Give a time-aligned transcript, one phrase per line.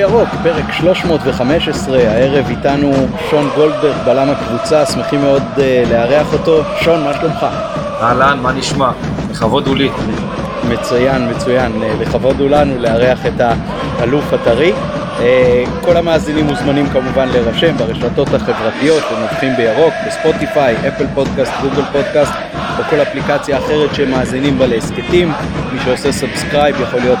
[0.00, 2.92] בירוק, פרק 315, הערב איתנו
[3.30, 5.60] שון גולדברג, בלם הקבוצה, שמחים מאוד uh,
[5.90, 6.62] לארח אותו.
[6.80, 7.46] שון, מה שלומך?
[8.02, 8.90] אהלן, מה נשמע?
[9.30, 9.90] לכבוד הוא לי.
[10.68, 11.72] מצוין, מצוין.
[12.00, 14.72] לכבוד הוא לנו לארח את האלוף הטרי.
[15.18, 15.22] Uh,
[15.84, 19.02] כל המאזינים מוזמנים כמובן להירשם ברשתות החברתיות,
[19.42, 22.32] הם בירוק, בספוטיפיי, אפל פודקאסט, גוגל פודקאסט.
[22.80, 25.28] או כל אפליקציה אחרת שמאזינים בה להסכתים.
[25.72, 27.18] מי שעושה subscribe יכול להיות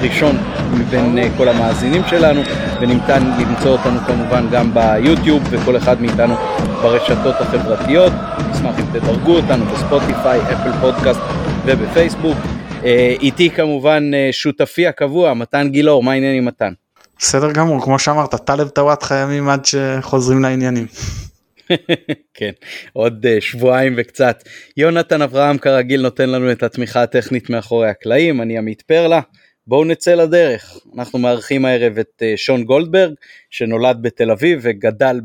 [0.00, 0.36] ראשון
[0.72, 2.40] מבין אה, כל המאזינים שלנו,
[2.80, 6.34] וניתן למצוא אותנו כמובן גם ביוטיוב וכל אחד מאיתנו
[6.82, 8.12] ברשתות החברתיות.
[8.50, 11.20] נשמח אם תדרגו אותנו בספוטיפיי, Apple Podcast
[11.66, 12.36] ובפייסבוק.
[12.84, 16.72] אה, איתי כמובן אה, שותפי הקבוע, מתן גילאור, מה העניינים מתן?
[17.18, 20.86] בסדר גמור, כמו שאמרת, טלב טוואט חיימים עד שחוזרים לעניינים.
[22.34, 22.50] כן,
[22.92, 24.42] עוד אה, שבועיים וקצת.
[24.76, 29.20] יונתן אברהם כרגיל נותן לנו את התמיכה הטכנית מאחורי הקלעים, אני עמית פרלה.
[29.66, 30.78] בואו נצא לדרך.
[30.98, 33.14] אנחנו מארחים הערב את uh, שון גולדברג,
[33.50, 35.20] שנולד בתל אביב וגדל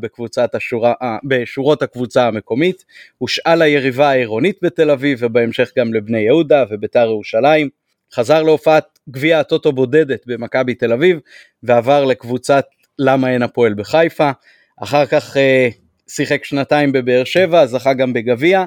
[0.54, 2.84] השורה, uh, בשורות הקבוצה המקומית.
[3.18, 7.68] הושאל ליריבה העירונית בתל אביב ובהמשך גם לבני יהודה וביתר ירושלים.
[8.12, 11.18] חזר להופעת גביע הטוטו בודדת במכבי תל אביב
[11.62, 12.64] ועבר לקבוצת
[12.98, 14.30] למה אין הפועל בחיפה.
[14.76, 18.64] אחר כך uh, שיחק שנתיים בבאר שבע, זכה גם בגביע,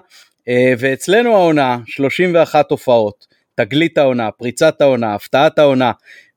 [0.48, 5.92] אה, ואצלנו העונה 31 הופעות, תגלית העונה, פריצת העונה, הפתעת העונה,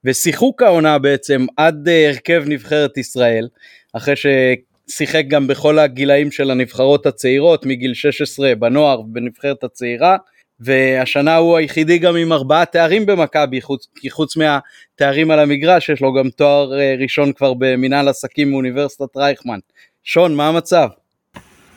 [0.05, 3.49] ושיחוק העונה בעצם עד אה, הרכב נבחרת ישראל,
[3.93, 10.17] אחרי ששיחק גם בכל הגילאים של הנבחרות הצעירות, מגיל 16 בנוער ובנבחרת הצעירה,
[10.61, 16.01] והשנה הוא היחידי גם עם ארבעה תארים במכבי, חוץ, כי חוץ מהתארים על המגרש יש
[16.01, 19.59] לו גם תואר אה, ראשון כבר במנהל עסקים מאוניברסיטת רייכמן.
[20.05, 20.89] שון, מה המצב?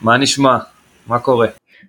[0.01, 0.57] מה נשמע?
[1.07, 1.47] מה קורה?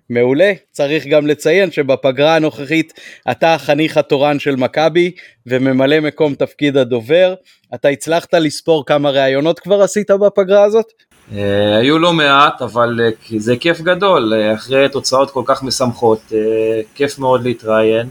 [0.09, 2.93] מעולה, צריך גם לציין שבפגרה הנוכחית
[3.31, 5.11] אתה החניך התורן של מכבי
[5.47, 7.35] וממלא מקום תפקיד הדובר.
[7.75, 10.85] אתה הצלחת לספור כמה ראיונות כבר עשית בפגרה הזאת?
[10.85, 11.35] Uh,
[11.79, 16.31] היו לא מעט, אבל uh, זה כיף גדול, uh, אחרי תוצאות כל כך משמחות,
[16.95, 18.09] כיף מאוד להתראיין,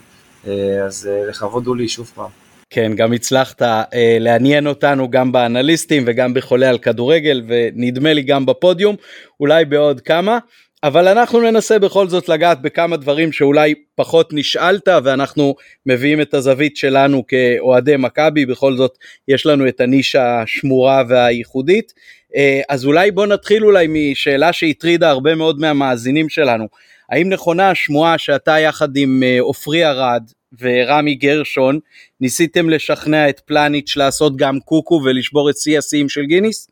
[0.87, 2.44] אז לכבוד הוא לי שוב פעם.
[2.75, 3.85] כן, גם הצלחת אה,
[4.21, 8.97] לעניין אותנו גם באנליסטים וגם בחולה על כדורגל ונדמה לי גם בפודיום,
[9.41, 10.39] אולי בעוד כמה.
[10.83, 15.55] אבל אנחנו ננסה בכל זאת לגעת בכמה דברים שאולי פחות נשאלת ואנחנו
[15.87, 18.99] מביאים את הזווית שלנו כאוהדי מכבי, בכל זאת
[19.29, 21.93] יש לנו את הנישה השמורה והייחודית.
[22.37, 26.67] אה, אז אולי בוא נתחיל אולי משאלה שהטרידה הרבה מאוד מהמאזינים שלנו.
[27.11, 30.23] האם נכונה השמועה שאתה יחד עם אה, עופרי ארד
[30.61, 31.79] ורמי גרשון,
[32.21, 36.69] ניסיתם לשכנע את פלניץ' לעשות גם קוקו ולשבור את שיא השיאים של גיניס?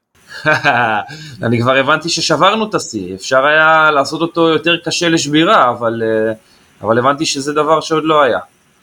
[1.42, 6.32] אני כבר הבנתי ששברנו את השיא, אפשר היה לעשות אותו יותר קשה לשבירה, אבל, אה,
[6.82, 8.38] אבל הבנתי שזה דבר שעוד לא היה.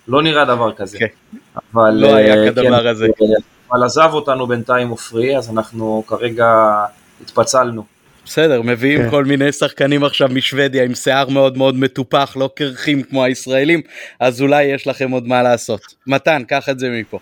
[0.08, 0.98] לא נראה דבר כזה.
[0.98, 1.00] Okay.
[1.00, 1.38] כן.
[1.74, 3.08] אבל, לא היה אה, כדבר כן, הזה.
[3.72, 6.46] אבל עזב אותנו בינתיים עופרי, אז אנחנו כרגע
[7.22, 7.84] התפצלנו.
[8.29, 9.09] בסדר, מביאים כן.
[9.09, 13.81] כל מיני שחקנים עכשיו משוודיה עם שיער מאוד מאוד מטופח, לא קרחים כמו הישראלים,
[14.19, 15.81] אז אולי יש לכם עוד מה לעשות.
[16.07, 17.19] מתן, קח את זה מפה.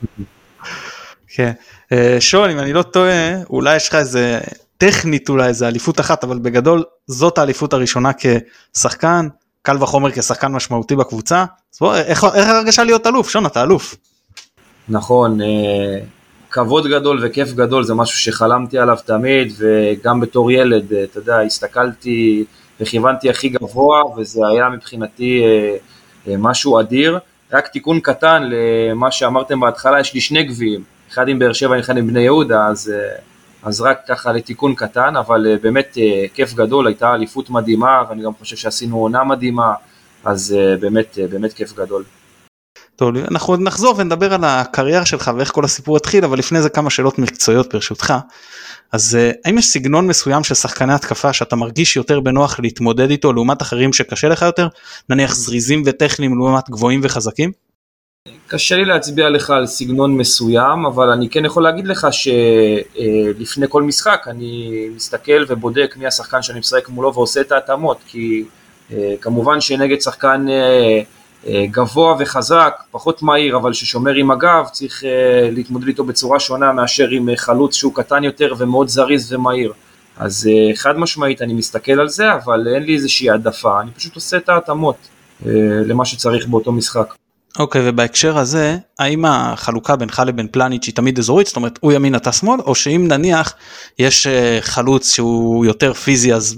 [1.27, 1.51] כן,
[1.91, 4.39] אה, שון, אם אני לא טועה, אולי יש לך איזה,
[4.77, 8.11] טכנית אולי איזה אליפות אחת, אבל בגדול זאת האליפות הראשונה
[8.73, 9.27] כשחקן,
[9.61, 11.45] קל וחומר כשחקן משמעותי בקבוצה.
[11.73, 13.29] אז בוא, איך, איך הרגשה להיות אלוף?
[13.29, 13.95] שון, אתה אלוף.
[14.89, 15.99] נכון, אה,
[16.51, 21.39] כבוד גדול וכיף גדול, זה משהו שחלמתי עליו תמיד, וגם בתור ילד, אה, אתה יודע,
[21.39, 22.45] הסתכלתי
[22.79, 25.75] וכיוונתי הכי גבוה, וזה היה מבחינתי אה,
[26.27, 27.19] אה, משהו אדיר.
[27.53, 31.97] רק תיקון קטן למה שאמרתם בהתחלה, יש לי שני גביעים, אחד עם באר שבע, אחד
[31.97, 32.93] עם בני יהודה, אז,
[33.63, 35.97] אז רק ככה לתיקון קטן, אבל באמת
[36.33, 39.73] כיף גדול, הייתה אליפות מדהימה, ואני גם חושב שעשינו עונה מדהימה,
[40.25, 42.03] אז באמת, באמת כיף גדול.
[42.95, 46.69] טוב, אנחנו עוד נחזור ונדבר על הקריירה שלך ואיך כל הסיפור התחיל, אבל לפני זה
[46.69, 48.13] כמה שאלות מקצועיות ברשותך.
[48.91, 53.33] אז אה, האם יש סגנון מסוים של שחקני התקפה שאתה מרגיש יותר בנוח להתמודד איתו
[53.33, 54.67] לעומת אחרים שקשה לך יותר?
[55.09, 57.51] נניח זריזים וטכניים לעומת גבוהים וחזקים?
[58.47, 63.69] קשה לי להצביע לך על סגנון מסוים, אבל אני כן יכול להגיד לך שלפני אה,
[63.69, 68.43] כל משחק אני מסתכל ובודק מי השחקן שאני משחק מולו ועושה את ההתאמות, כי
[68.91, 70.45] אה, כמובן שנגד שחקן
[71.45, 77.07] גבוה וחזק, פחות מהיר, אבל ששומר עם הגב, צריך אה, להתמודד איתו בצורה שונה מאשר
[77.09, 79.73] עם אה, חלוץ שהוא קטן יותר ומאוד זריז ומהיר.
[80.17, 84.37] אז חד משמעית אני מסתכל על זה, אבל אין לי איזושהי העדפה, אני פשוט עושה
[84.37, 84.95] את ההתאמות
[85.85, 87.13] למה שצריך באותו משחק.
[87.59, 91.47] אוקיי, okay, ובהקשר הזה, האם החלוקה בינך לבין פלניץ' היא תמיד אזורית?
[91.47, 93.53] זאת אומרת, הוא ימין אתה שמאל, או שאם נניח
[93.99, 94.27] יש
[94.61, 96.55] חלוץ שהוא יותר פיזי, אז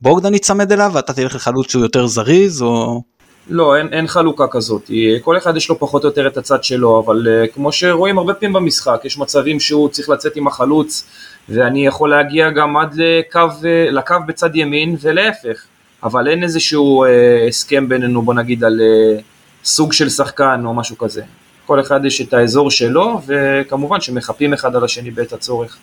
[0.00, 3.02] בוגדן יצמד אליו, ואתה תלך לחלוץ שהוא יותר זריז, או...
[3.48, 4.90] לא, אין, אין חלוקה כזאת,
[5.22, 8.34] כל אחד יש לו פחות או יותר את הצד שלו, אבל uh, כמו שרואים הרבה
[8.34, 11.06] פעמים במשחק, יש מצבים שהוא צריך לצאת עם החלוץ,
[11.48, 15.62] ואני יכול להגיע גם עד לקו, uh, לקו בצד ימין ולהפך,
[16.02, 17.08] אבל אין איזשהו uh,
[17.48, 19.22] הסכם בינינו, בוא נגיד, על uh,
[19.64, 21.22] סוג של שחקן או משהו כזה.
[21.66, 25.78] כל אחד יש את האזור שלו, וכמובן שמחפים אחד על השני בעת הצורך.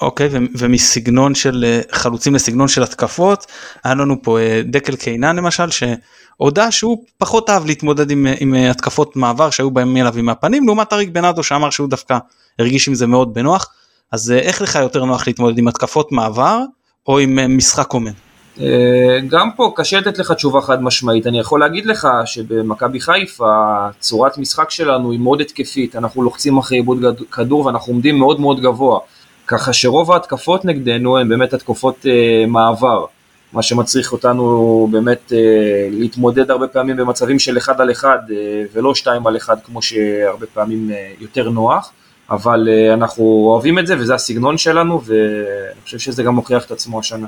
[0.00, 0.28] אוקיי,
[0.58, 3.46] ומסגנון של חלוצים לסגנון של התקפות,
[3.84, 9.50] היה לנו פה דקל קיינן למשל, שהודה שהוא פחות אהב להתמודד עם, עם התקפות מעבר
[9.50, 12.18] שהיו בהם אליו עם הפנים, לעומת אריק בנאדו שאמר שהוא דווקא
[12.58, 13.72] הרגיש עם זה מאוד בנוח.
[14.12, 16.60] אז איך לך יותר נוח להתמודד עם התקפות מעבר
[17.06, 18.12] או עם משחק עומד?
[19.28, 24.38] גם פה קשה לתת לך תשובה חד משמעית, אני יכול להגיד לך שבמכבי חיפה צורת
[24.38, 26.98] משחק שלנו היא מאוד התקפית, אנחנו לוחצים אחרי עיבוד
[27.30, 28.98] כדור ואנחנו עומדים מאוד מאוד גבוה,
[29.46, 33.04] ככה שרוב ההתקפות נגדנו הן באמת התקפות uh, מעבר,
[33.52, 35.34] מה שמצריך אותנו באמת uh,
[35.90, 38.32] להתמודד הרבה פעמים במצבים של אחד על אחד uh,
[38.72, 41.92] ולא שתיים על אחד כמו שהרבה פעמים uh, יותר נוח,
[42.30, 46.70] אבל uh, אנחנו אוהבים את זה וזה הסגנון שלנו ואני חושב שזה גם מוכיח את
[46.70, 47.26] עצמו השנה.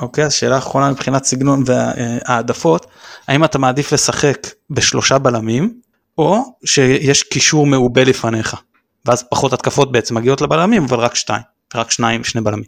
[0.00, 2.86] אוקיי, אז שאלה אחרונה מבחינת סגנון והעדפות,
[3.28, 5.74] האם אתה מעדיף לשחק בשלושה בלמים,
[6.18, 8.56] או שיש קישור מעובה לפניך,
[9.06, 11.42] ואז פחות התקפות בעצם מגיעות לבלמים, אבל רק שתיים,
[11.74, 12.64] רק שניים, שני בלמים.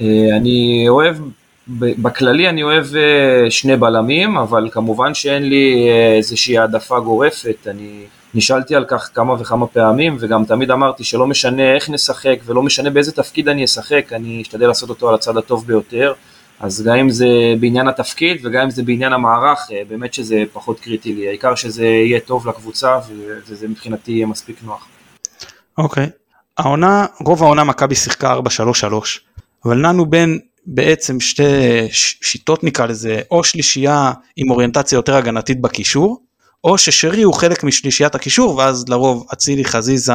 [0.00, 1.16] אה, אני אוהב,
[1.78, 8.04] בכללי אני אוהב אה, שני בלמים, אבל כמובן שאין לי אה, איזושהי העדפה גורפת, אני
[8.34, 12.90] נשאלתי על כך כמה וכמה פעמים, וגם תמיד אמרתי שלא משנה איך נשחק ולא משנה
[12.90, 16.12] באיזה תפקיד אני אשחק, אני אשתדל לעשות אותו על הצד הטוב ביותר.
[16.60, 17.26] אז גם אם זה
[17.60, 22.20] בעניין התפקיד וגם אם זה בעניין המערך, באמת שזה פחות קריטי לי, העיקר שזה יהיה
[22.20, 22.98] טוב לקבוצה
[23.46, 24.86] וזה מבחינתי יהיה מספיק נוח.
[25.78, 26.08] אוקיי, okay.
[26.58, 28.38] העונה, רוב העונה מכבי שיחקה 4-3-3,
[29.64, 31.42] אבל נענו בין בעצם שתי
[32.22, 36.22] שיטות נקרא לזה, או שלישייה עם אוריינטציה יותר הגנתית בקישור,
[36.64, 40.12] או ששרי הוא חלק משלישיית הקישור ואז לרוב אצילי חזיזה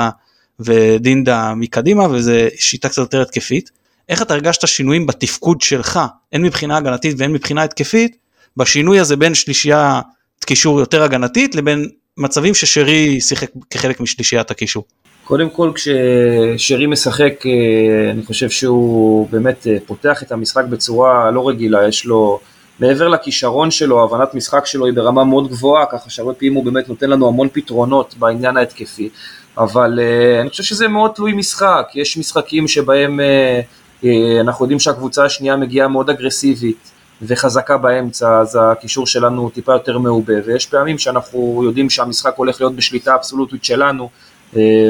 [0.60, 3.69] ודינדה מקדימה וזה שיטה קצת יותר התקפית.
[4.10, 6.00] איך אתה הרגשת שינויים בתפקוד שלך
[6.33, 8.18] הן מבחינה הגנתית והן מבחינה התקפית
[8.57, 10.06] בשינוי הזה בין שלישיית
[10.45, 14.83] קישור יותר הגנתית לבין מצבים ששרי שיחק כחלק משלישיית הקישור.
[15.24, 21.50] קודם כל כששרי משחק אה, אני חושב שהוא באמת אה, פותח את המשחק בצורה לא
[21.50, 22.40] רגילה, יש לו
[22.80, 26.90] מעבר לכישרון שלו, הבנת משחק שלו היא ברמה מאוד גבוהה, ככה שהרבה פעמים הוא באמת
[26.90, 29.10] נותן לנו המון פתרונות בעניין ההתקפי,
[29.58, 33.20] אבל uh, אני חושב שזה מאוד תלוי משחק, יש משחקים שבהם
[34.42, 36.92] אנחנו יודעים שהקבוצה השנייה מגיעה מאוד אגרסיבית
[37.22, 42.75] וחזקה באמצע, אז הקישור שלנו טיפה יותר מעובה, ויש פעמים שאנחנו יודעים שהמשחק הולך להיות
[42.75, 44.10] בשליטה אבסולוטית שלנו,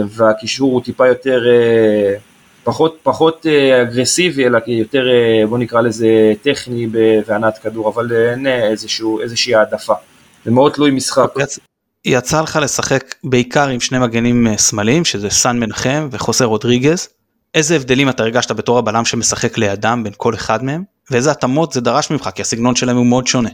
[0.10, 1.42] והקישור הוא טיפה יותר...
[1.44, 2.34] Uh,
[2.64, 6.88] פחות, פחות אה, אגרסיבי, אלא יותר, אה, בוא נקרא לזה, טכני
[7.28, 9.94] בהנעת כדור, אבל אה, אין איזשהו, איזושהי העדפה.
[10.46, 11.34] זה מאוד תלוי משחק.
[11.40, 11.60] יצ...
[12.06, 17.08] יצא לך לשחק בעיקר עם שני מגנים שמאליים, שזה סן מנחם וחוסר רודריגז.
[17.54, 21.82] איזה הבדלים אתה הרגשת בתור הבלם שמשחק לידם בין כל אחד מהם, ואיזה התאמות זה
[21.82, 23.50] דרש ממך, כי הסגנון שלהם הוא מאוד שונה.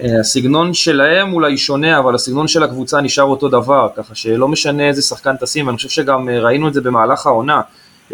[0.00, 5.02] הסגנון שלהם אולי שונה, אבל הסגנון של הקבוצה נשאר אותו דבר, ככה שלא משנה איזה
[5.02, 7.60] שחקן תשים, אני חושב שגם ראינו את זה במהלך העונה.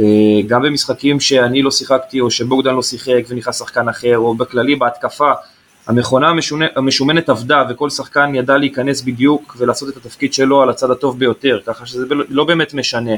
[0.00, 0.05] אה,
[0.47, 5.33] גם במשחקים שאני לא שיחקתי או שבוגדן לא שיחק ונכנס שחקן אחר, או בכללי בהתקפה,
[5.87, 10.90] המכונה המשונה, המשומנת עבדה וכל שחקן ידע להיכנס בדיוק ולעשות את התפקיד שלו על הצד
[10.90, 13.14] הטוב ביותר, ככה שזה לא באמת משנה.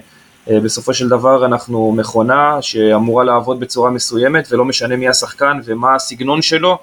[0.51, 5.95] אה, בסופו של דבר אנחנו מכונה שאמורה לעבוד בצורה מסוימת ולא משנה מי השחקן ומה
[5.95, 6.77] הסגנון שלו, אה,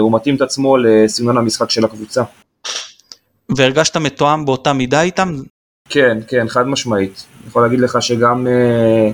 [0.00, 2.22] הוא מתאים את עצמו לסגנון המשחק של הקבוצה.
[3.56, 5.34] והרגשת מתואם באותה מידה איתם?
[5.88, 7.26] כן, כן, חד משמעית.
[7.40, 9.10] אני יכול להגיד לך שגם אה,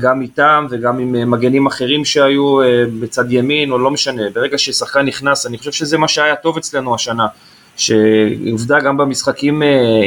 [0.00, 4.58] גם איתם וגם עם אה, מגנים אחרים שהיו אה, בצד ימין, או לא משנה, ברגע
[4.58, 7.26] ששחקן נכנס, אני חושב שזה מה שהיה טוב אצלנו השנה.
[7.76, 9.62] שעובדה גם במשחקים,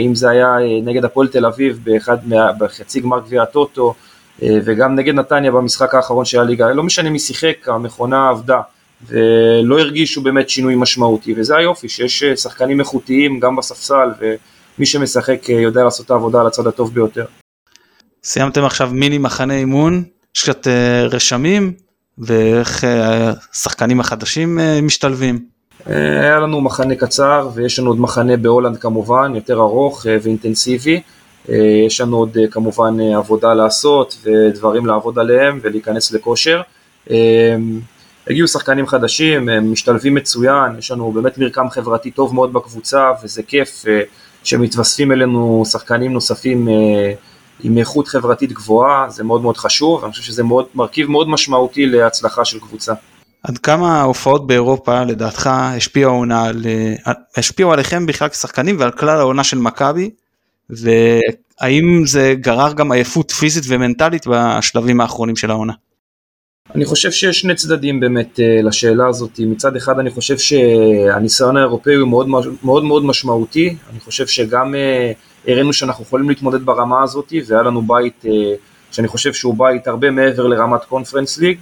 [0.06, 2.18] אם זה היה נגד הפועל תל אביב באחד,
[2.60, 3.94] בחצי גמר גביע הטוטו,
[4.42, 8.62] וגם נגד נתניה במשחק האחרון של הליגה, לא משנה מי שיחק, המכונה עבדה.
[9.08, 14.36] ולא הרגישו באמת שינוי משמעותי, וזה היופי, שיש שחקנים איכותיים גם בספסל, ו...
[14.80, 17.26] מי שמשחק אה, יודע לעשות את העבודה על הצד הטוב ביותר.
[18.24, 20.04] סיימתם עכשיו מיני מחנה אימון,
[20.36, 21.74] יש קצת אה, רשמים
[22.18, 22.84] ואיך
[23.54, 25.40] השחקנים אה, החדשים משתלבים.
[25.86, 31.02] היה לנו מחנה קצר ויש לנו עוד מחנה בהולנד כמובן, יותר ארוך ואינטנסיבי.
[31.88, 36.62] יש לנו עוד כמובן עבודה לעשות ודברים לעבוד עליהם ולהיכנס לכושר.
[38.30, 43.44] הגיעו שחקנים חדשים, הם משתלבים מצוין, יש לנו באמת מרקם חברתי טוב מאוד בקבוצה וזה
[43.44, 43.86] כיף
[44.44, 47.14] שמתווספים אלינו שחקנים נוספים אה,
[47.64, 51.86] עם איכות חברתית גבוהה, זה מאוד מאוד חשוב, אני חושב שזה מאוד, מרכיב מאוד משמעותי
[51.86, 52.94] להצלחה של קבוצה.
[53.44, 56.52] עד כמה ההופעות באירופה לדעתך השפיעו, העונה,
[57.38, 60.10] השפיעו עליכם בכלל כשחקנים ועל כלל העונה של מכבי
[60.70, 65.74] והאם זה גרר גם עייפות פיזית ומנטלית בשלבים האחרונים של העונה?
[66.76, 69.40] אני חושב שיש שני צדדים באמת אה, לשאלה הזאת.
[69.40, 72.28] מצד אחד אני חושב שהניסיון האירופאי הוא מאוד
[72.64, 73.76] מאוד, מאוד משמעותי.
[73.92, 75.12] אני חושב שגם אה,
[75.48, 78.54] הראינו שאנחנו יכולים להתמודד ברמה הזאת והיה לנו בית אה,
[78.92, 81.58] שאני חושב שהוא בית הרבה מעבר לרמת קונפרנס ליג.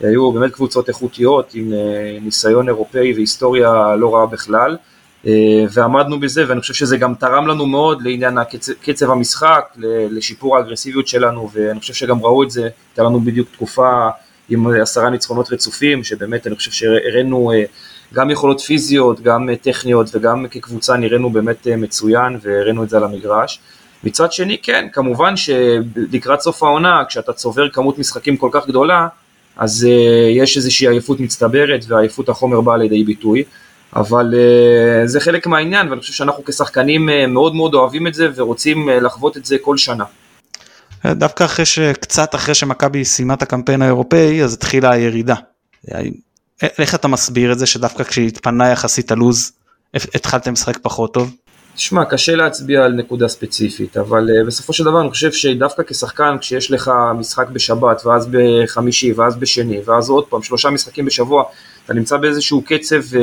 [0.00, 1.72] היו באמת קבוצות איכותיות עם
[2.20, 4.76] ניסיון אירופאי והיסטוריה לא רעה בכלל.
[5.72, 9.64] ועמדנו בזה ואני חושב שזה גם תרם לנו מאוד לעניין הקצב, קצב המשחק,
[10.10, 14.08] לשיפור האגרסיביות שלנו ואני חושב שגם ראו את זה, הייתה לנו בדיוק תקופה
[14.50, 17.64] עם עשרה ניצחונות רצופים, שבאמת אני חושב שהראינו אה,
[18.14, 22.96] גם יכולות פיזיות, גם אה, טכניות וגם כקבוצה נראינו באמת אה, מצוין והראינו את זה
[22.96, 23.60] על המגרש.
[24.04, 29.08] מצד שני כן, כמובן שלקראת סוף העונה, כשאתה צובר כמות משחקים כל כך גדולה,
[29.56, 33.44] אז uh, יש איזושהי עייפות מצטברת ועייפות החומר באה לידי ביטוי,
[33.96, 38.28] אבל uh, זה חלק מהעניין ואני חושב שאנחנו כשחקנים uh, מאוד מאוד אוהבים את זה
[38.34, 40.04] ורוצים uh, לחוות את זה כל שנה.
[41.06, 45.34] דווקא אחרי שקצת אחרי שמכבי סיימה את הקמפיין האירופאי אז התחילה הירידה.
[46.62, 49.52] איך אתה מסביר את זה שדווקא כשהתפנה יחסית הלוז
[49.94, 51.34] התחלתם לשחק פחות טוב?
[51.74, 56.36] תשמע, קשה להצביע על נקודה ספציפית, אבל uh, בסופו של דבר אני חושב שדווקא כשחקן,
[56.40, 61.44] כשיש לך משחק בשבת, ואז בחמישי, ואז בשני, ואז עוד פעם, שלושה משחקים בשבוע,
[61.84, 63.16] אתה נמצא באיזשהו קצב uh,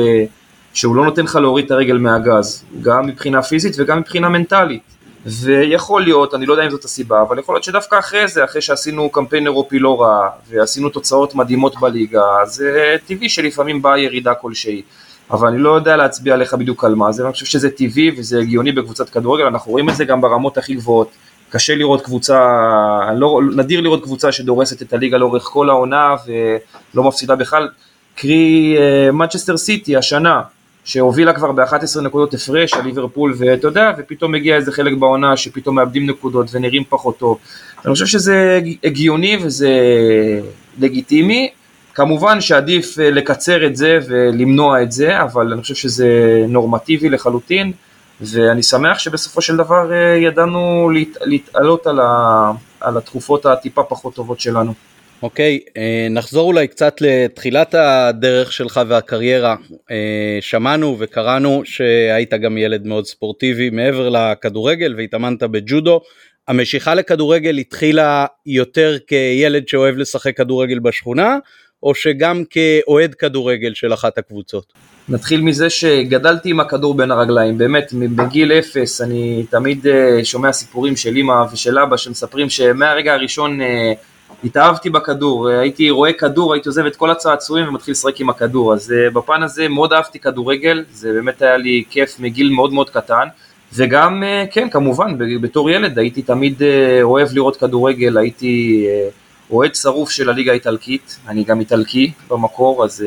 [0.72, 4.82] שהוא לא נותן לך להוריד את הרגל מהגז, גם מבחינה פיזית וגם מבחינה מנטלית.
[5.26, 8.60] ויכול להיות, אני לא יודע אם זאת הסיבה, אבל יכול להיות שדווקא אחרי זה, אחרי
[8.60, 14.34] שעשינו קמפיין אירופי לא רע, ועשינו תוצאות מדהימות בליגה, אז uh, טבעי שלפעמים באה ירידה
[14.34, 14.82] כלשהי.
[15.30, 18.38] אבל אני לא יודע להצביע עליך בדיוק על מה זה, ואני חושב שזה טבעי וזה
[18.38, 21.10] הגיוני בקבוצת כדורגל, אנחנו רואים את זה גם ברמות הכי גבוהות.
[21.50, 22.40] קשה לראות קבוצה,
[23.16, 26.14] לא, נדיר לראות קבוצה שדורסת את הליגה לאורך כל העונה
[26.94, 27.68] ולא מפסידה בכלל,
[28.14, 28.76] קרי
[29.12, 30.42] מנצ'סטר uh, סיטי השנה,
[30.84, 35.76] שהובילה כבר ב-11 נקודות הפרש על ליברפול, ואתה יודע, ופתאום מגיע איזה חלק בעונה שפתאום
[35.76, 37.38] מאבדים נקודות ונראים פחות טוב.
[37.84, 39.70] אני חושב שזה הגיוני וזה
[40.78, 41.50] לגיטימי.
[41.94, 46.08] כמובן שעדיף אה, לקצר את זה ולמנוע את זה, אבל אני חושב שזה
[46.48, 47.72] נורמטיבי לחלוטין,
[48.20, 54.14] ואני שמח שבסופו של דבר אה, ידענו להת, להתעלות על, ה, על התקופות הטיפה פחות
[54.14, 54.74] טובות שלנו.
[55.22, 59.56] אוקיי, okay, אה, נחזור אולי קצת לתחילת הדרך שלך והקריירה.
[59.90, 66.00] אה, שמענו וקראנו שהיית גם ילד מאוד ספורטיבי מעבר לכדורגל והתאמנת בג'ודו.
[66.48, 71.38] המשיכה לכדורגל התחילה יותר כילד שאוהב לשחק כדורגל בשכונה,
[71.82, 74.72] או שגם כאוהד כדורגל של אחת הקבוצות?
[75.08, 80.96] נתחיל מזה שגדלתי עם הכדור בין הרגליים, באמת, בגיל אפס אני תמיד אה, שומע סיפורים
[80.96, 83.60] של אמא ושל אבא שמספרים שמהרגע הראשון
[84.44, 88.90] התאהבתי בכדור, הייתי רואה כדור, הייתי עוזב את כל הצעצועים ומתחיל לשחק עם הכדור, אז
[88.90, 93.28] uh, בפן הזה מאוד אהבתי כדורגל, זה באמת היה לי כיף מגיל מאוד מאוד קטן,
[93.74, 96.64] וגם, uh, כן, כמובן, בתור ילד הייתי תמיד uh,
[97.02, 98.86] אוהב לראות כדורגל, הייתי
[99.50, 103.04] אוהד שרוף של הליגה האיטלקית, אני גם איטלקי במקור, אז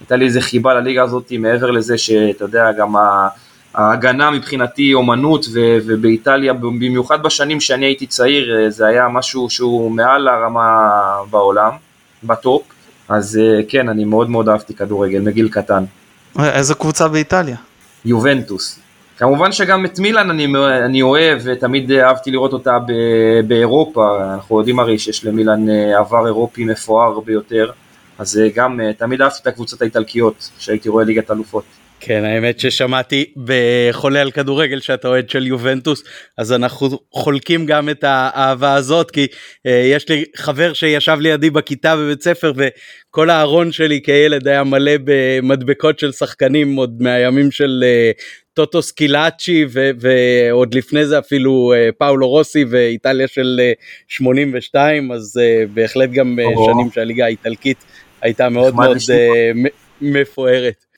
[0.00, 3.28] הייתה לי איזה חיבה לליגה הזאת, מעבר לזה שאתה יודע, גם ה...
[3.74, 5.46] ההגנה מבחינתי אומנות
[5.86, 10.90] ובאיטליה במיוחד בשנים שאני הייתי צעיר אה, זה היה משהו שהוא מעל הרמה
[11.30, 11.72] בעולם,
[12.24, 12.62] בטופ,
[13.08, 15.84] אז אה, כן אני מאוד מאוד אהבתי כדורגל מגיל קטן.
[16.38, 17.56] איזה קבוצה באיטליה?
[18.04, 18.78] יובנטוס.
[19.18, 20.46] כמובן שגם את מילאן אני,
[20.84, 22.92] אני אוהב ותמיד אהבתי לראות אותה ב,
[23.46, 27.70] באירופה, אנחנו יודעים הרי שיש למילאן אה, עבר אירופי מפואר ביותר,
[28.18, 31.64] אז גם תמיד אהבתי את הקבוצות האיטלקיות שהייתי רואה ליגת אלופות.
[32.00, 36.02] כן האמת ששמעתי בחולה על כדורגל שאתה אוהד של יובנטוס
[36.38, 41.96] אז אנחנו חולקים גם את האהבה הזאת כי uh, יש לי חבר שישב לידי בכיתה
[41.96, 47.84] בבית ספר וכל הארון שלי כילד היה מלא במדבקות של שחקנים עוד מהימים של
[48.16, 48.22] uh,
[48.54, 55.40] טוטו סקילאצ'י ו- ועוד לפני זה אפילו uh, פאולו רוסי ואיטליה של uh, 82 אז
[55.42, 57.84] uh, בהחלט גם uh, שנים שהליגה האיטלקית
[58.22, 59.68] הייתה מאוד מאוד uh,
[60.00, 60.89] מפוארת.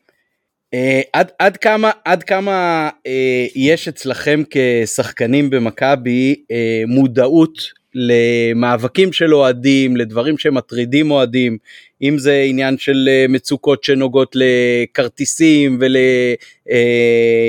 [0.74, 0.78] Uh,
[1.12, 3.10] עד, עד כמה, עד כמה uh,
[3.54, 6.46] יש אצלכם כשחקנים במכבי uh,
[6.86, 7.58] מודעות
[7.94, 11.58] למאבקים של אוהדים, לדברים שמטרידים אוהדים,
[12.02, 15.78] אם זה עניין של מצוקות שנוגעות לכרטיסים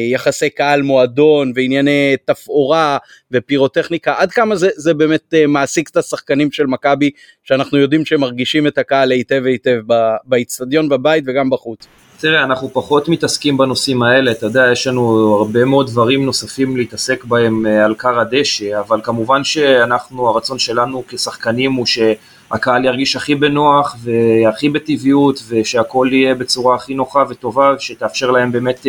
[0.01, 2.97] וליחסי uh, קהל מועדון וענייני תפאורה
[3.31, 7.09] ופירוטכניקה, עד כמה זה, זה באמת uh, מעסיק את השחקנים של מכבי,
[7.43, 9.81] שאנחנו יודעים שהם מרגישים את הקהל היטב היטב
[10.25, 11.87] באיצטדיון בבית וגם בחוץ.
[12.23, 17.23] תראה, אנחנו פחות מתעסקים בנושאים האלה, אתה יודע, יש לנו הרבה מאוד דברים נוספים להתעסק
[17.23, 23.35] בהם אה, על כר הדשא, אבל כמובן שאנחנו, הרצון שלנו כשחקנים הוא שהקהל ירגיש הכי
[23.35, 28.87] בנוח והכי בטבעיות ושהכל יהיה בצורה הכי נוחה וטובה שתאפשר להם באמת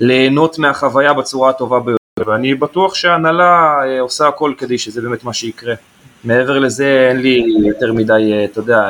[0.00, 5.74] ליהנות מהחוויה בצורה הטובה ביותר ואני בטוח שההנהלה עושה הכל כדי שזה באמת מה שיקרה.
[6.24, 8.88] מעבר לזה אין לי יותר מדי, אתה יודע,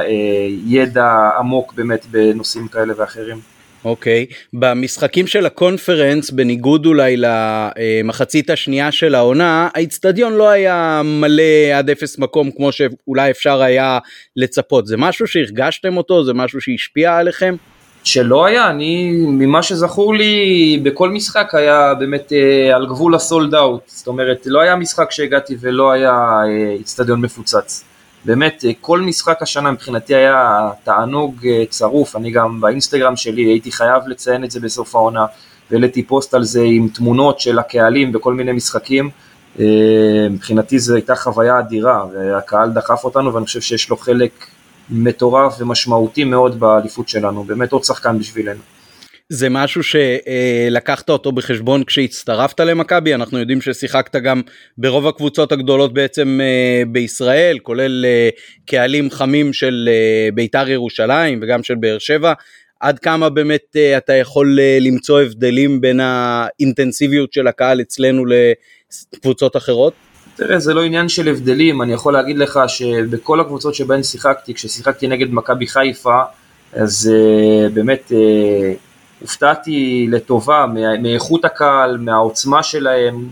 [0.67, 3.56] ידע עמוק באמת בנושאים כאלה ואחרים.
[3.87, 4.35] אוקיי, okay.
[4.53, 11.43] במשחקים של הקונפרנס, בניגוד אולי למחצית השנייה של העונה, האיצטדיון לא היה מלא
[11.75, 13.99] עד אפס מקום כמו שאולי אפשר היה
[14.37, 14.87] לצפות.
[14.87, 16.25] זה משהו שהרגשתם אותו?
[16.25, 17.57] זה משהו שהשפיע עליכם?
[18.05, 23.83] שלא היה, אני, ממה שזכור לי, בכל משחק היה באמת אה, על גבול הסולד אאוט.
[23.87, 27.85] זאת אומרת, לא היה משחק שהגעתי ולא היה אה, איצטדיון מפוצץ.
[28.27, 33.73] באמת, אה, כל משחק השנה מבחינתי היה תענוג אה, צרוף, אני גם באינסטגרם שלי הייתי
[33.73, 35.27] חייב לציין את זה בסוף העונה,
[35.71, 39.11] והעליתי פוסט על זה עם תמונות של הקהלים בכל מיני משחקים.
[39.61, 39.65] אה,
[40.31, 44.47] מבחינתי זו הייתה חוויה אדירה, והקהל דחף אותנו ואני חושב שיש לו חלק
[44.91, 48.61] מטורף ומשמעותי מאוד באליפות שלנו, באמת עוד שחקן בשבילנו.
[49.29, 53.15] זה משהו שלקחת אותו בחשבון כשהצטרפת למכבי?
[53.15, 54.41] אנחנו יודעים ששיחקת גם
[54.79, 58.29] ברוב הקבוצות הגדולות בעצם אה, בישראל כולל אה,
[58.67, 62.33] קהלים חמים של אה, בית"ר ירושלים וגם של באר שבע.
[62.81, 69.93] עד כמה באמת אתה יכול למצוא הבדלים בין האינטנסיביות של הקהל אצלנו לקבוצות אחרות?
[70.37, 75.07] תראה, זה לא עניין של הבדלים, אני יכול להגיד לך שבכל הקבוצות שבהן שיחקתי, כששיחקתי
[75.07, 76.21] נגד מכבי חיפה,
[76.73, 77.11] אז
[77.75, 78.13] באמת
[79.21, 80.67] הופתעתי לטובה
[81.03, 83.29] מאיכות הקהל, מהעוצמה שלהם,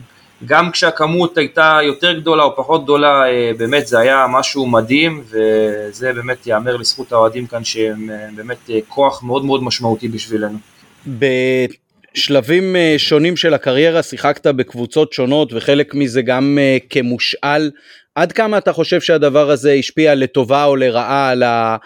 [0.47, 6.13] גם כשהכמות הייתה יותר גדולה או פחות גדולה, אה, באמת זה היה משהו מדהים, וזה
[6.13, 10.59] באמת ייאמר לזכות האוהדים כאן שהם אה, באמת אה, כוח מאוד מאוד משמעותי בשבילנו.
[11.07, 16.59] בשלבים שונים של הקריירה שיחקת בקבוצות שונות וחלק מזה גם
[16.91, 17.71] כמושאל.
[18.15, 21.77] עד כמה אתה חושב שהדבר הזה השפיע לטובה או לרעה על ה...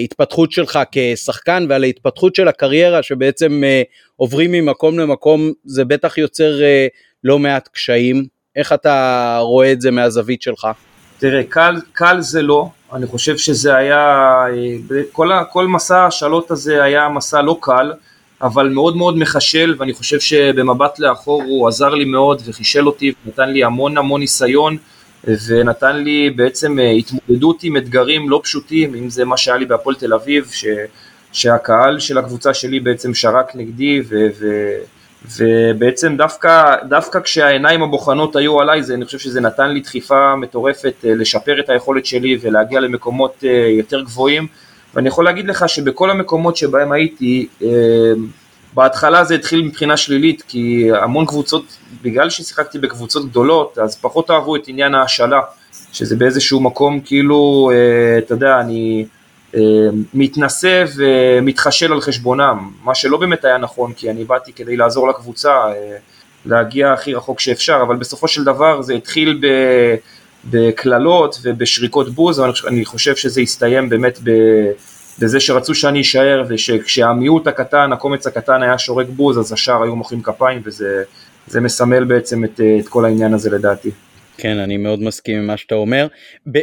[0.00, 3.82] ההתפתחות שלך כשחקן ועל ההתפתחות של הקריירה שבעצם אה,
[4.16, 6.86] עוברים ממקום למקום זה בטח יוצר אה,
[7.24, 8.26] לא מעט קשיים.
[8.56, 10.66] איך אתה רואה את זה מהזווית שלך?
[11.18, 12.68] תראה קל, קל זה לא.
[12.92, 13.98] אני חושב שזה היה
[14.48, 17.92] אה, כל, כל מסע השאלות הזה היה מסע לא קל
[18.42, 23.50] אבל מאוד מאוד מחשל ואני חושב שבמבט לאחור הוא עזר לי מאוד וחישל אותי ונתן
[23.50, 24.76] לי המון המון ניסיון
[25.24, 29.96] ונתן לי בעצם אה, התמודדות עם אתגרים לא פשוטים, אם זה מה שהיה לי בהפועל
[29.96, 30.64] תל אביב, ש,
[31.32, 34.72] שהקהל של הקבוצה שלי בעצם שרק נגדי, ו, ו,
[35.38, 40.94] ובעצם דווקא, דווקא כשהעיניים הבוחנות היו עליי, זה, אני חושב שזה נתן לי דחיפה מטורפת
[41.04, 44.46] אה, לשפר את היכולת שלי ולהגיע למקומות אה, יותר גבוהים,
[44.94, 47.46] ואני יכול להגיד לך שבכל המקומות שבהם הייתי,
[48.74, 51.64] בהתחלה זה התחיל מבחינה שלילית, כי המון קבוצות,
[52.02, 55.40] בגלל ששיחקתי בקבוצות גדולות, אז פחות אהבו את עניין ההשאלה,
[55.92, 59.06] שזה באיזשהו מקום כאילו, אה, אתה יודע, אני
[59.54, 59.60] אה,
[60.14, 65.50] מתנשא ומתחשל על חשבונם, מה שלא באמת היה נכון, כי אני באתי כדי לעזור לקבוצה,
[65.50, 65.96] אה,
[66.46, 69.46] להגיע הכי רחוק שאפשר, אבל בסופו של דבר זה התחיל ב...
[70.50, 74.30] בקללות ובשריקות בוז, ואני חושב שזה הסתיים באמת ב...
[75.18, 80.22] בזה שרצו שאני אשאר ושכשהמיעוט הקטן, הקומץ הקטן היה שורק בוז אז השאר היו מוחאים
[80.22, 83.90] כפיים וזה מסמל בעצם את, את כל העניין הזה לדעתי.
[84.36, 86.06] כן, אני מאוד מסכים עם מה שאתה אומר.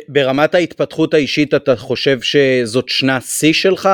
[0.07, 3.89] ברמת ההתפתחות האישית אתה חושב שזאת שנה שיא שלך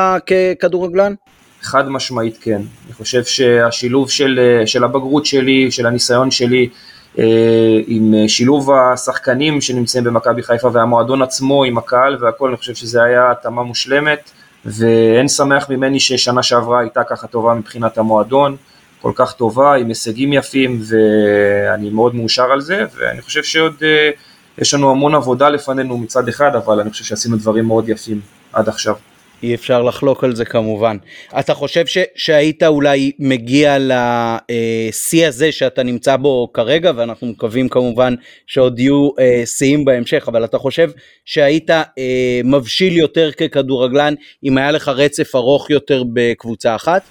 [0.60, 1.14] ככדורגלן?
[1.62, 2.62] חד משמעית כן.
[2.86, 6.70] אני חושב שהשילוב של, של הבגרות שלי, של הניסיון שלי,
[7.20, 7.24] אה,
[7.88, 13.32] עם שילוב השחקנים שנמצאים במכבי חיפה והמועדון עצמו עם הקהל והכל, אני חושב שזה היה
[13.32, 14.32] התאמה מושלמת.
[14.66, 18.56] ואין שמח ממני ששנה שעברה הייתה ככה טובה מבחינת המועדון,
[19.02, 24.10] כל כך טובה, עם הישגים יפים, ואני מאוד מאושר על זה, ואני חושב שעוד אה,
[24.58, 28.22] יש לנו המון עבודה לפנינו מצד אחד, אבל אני חושב שעשינו דברים מאוד יפים
[28.54, 28.96] עד עכשיו.
[29.46, 30.98] אי אפשר לחלוק על זה כמובן.
[31.40, 38.14] אתה חושב ש, שהיית אולי מגיע לשיא הזה שאתה נמצא בו כרגע ואנחנו מקווים כמובן
[38.48, 40.92] שעוד יהיו אה, שיאים בהמשך אבל אתה חושב
[41.26, 47.02] שהיית אה, מבשיל יותר ככדורגלן אם היה לך רצף ארוך יותר בקבוצה אחת?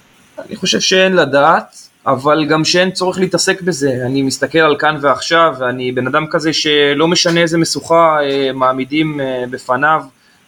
[0.47, 5.53] אני חושב שאין לדעת אבל גם שאין צורך להתעסק בזה, אני מסתכל על כאן ועכשיו
[5.59, 10.01] ואני בן אדם כזה שלא משנה איזה משוכה אה, מעמידים אה, בפניו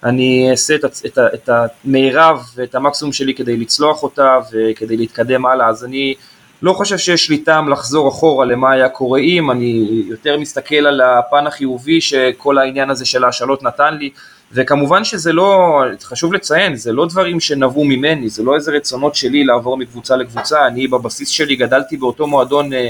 [0.04, 5.68] אני אעשה את, את, את המירב ואת המקסימום שלי כדי לצלוח אותה וכדי להתקדם הלאה,
[5.68, 6.16] אז אני
[6.62, 11.02] לא חושב שיש לי טעם לחזור אחורה למה היה קורה אם, אני יותר מסתכל על
[11.02, 14.10] הפן החיובי שכל העניין הזה של ההשאלות נתן לי,
[14.52, 19.44] וכמובן שזה לא, חשוב לציין, זה לא דברים שנבעו ממני, זה לא איזה רצונות שלי
[19.44, 22.90] לעבור מקבוצה לקבוצה, אני בבסיס שלי גדלתי באותו מועדון אה,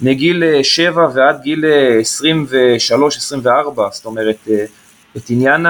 [0.00, 4.64] מגיל 7 ועד גיל 23-24, אה, זאת אומרת, אה,
[5.18, 5.66] את עניין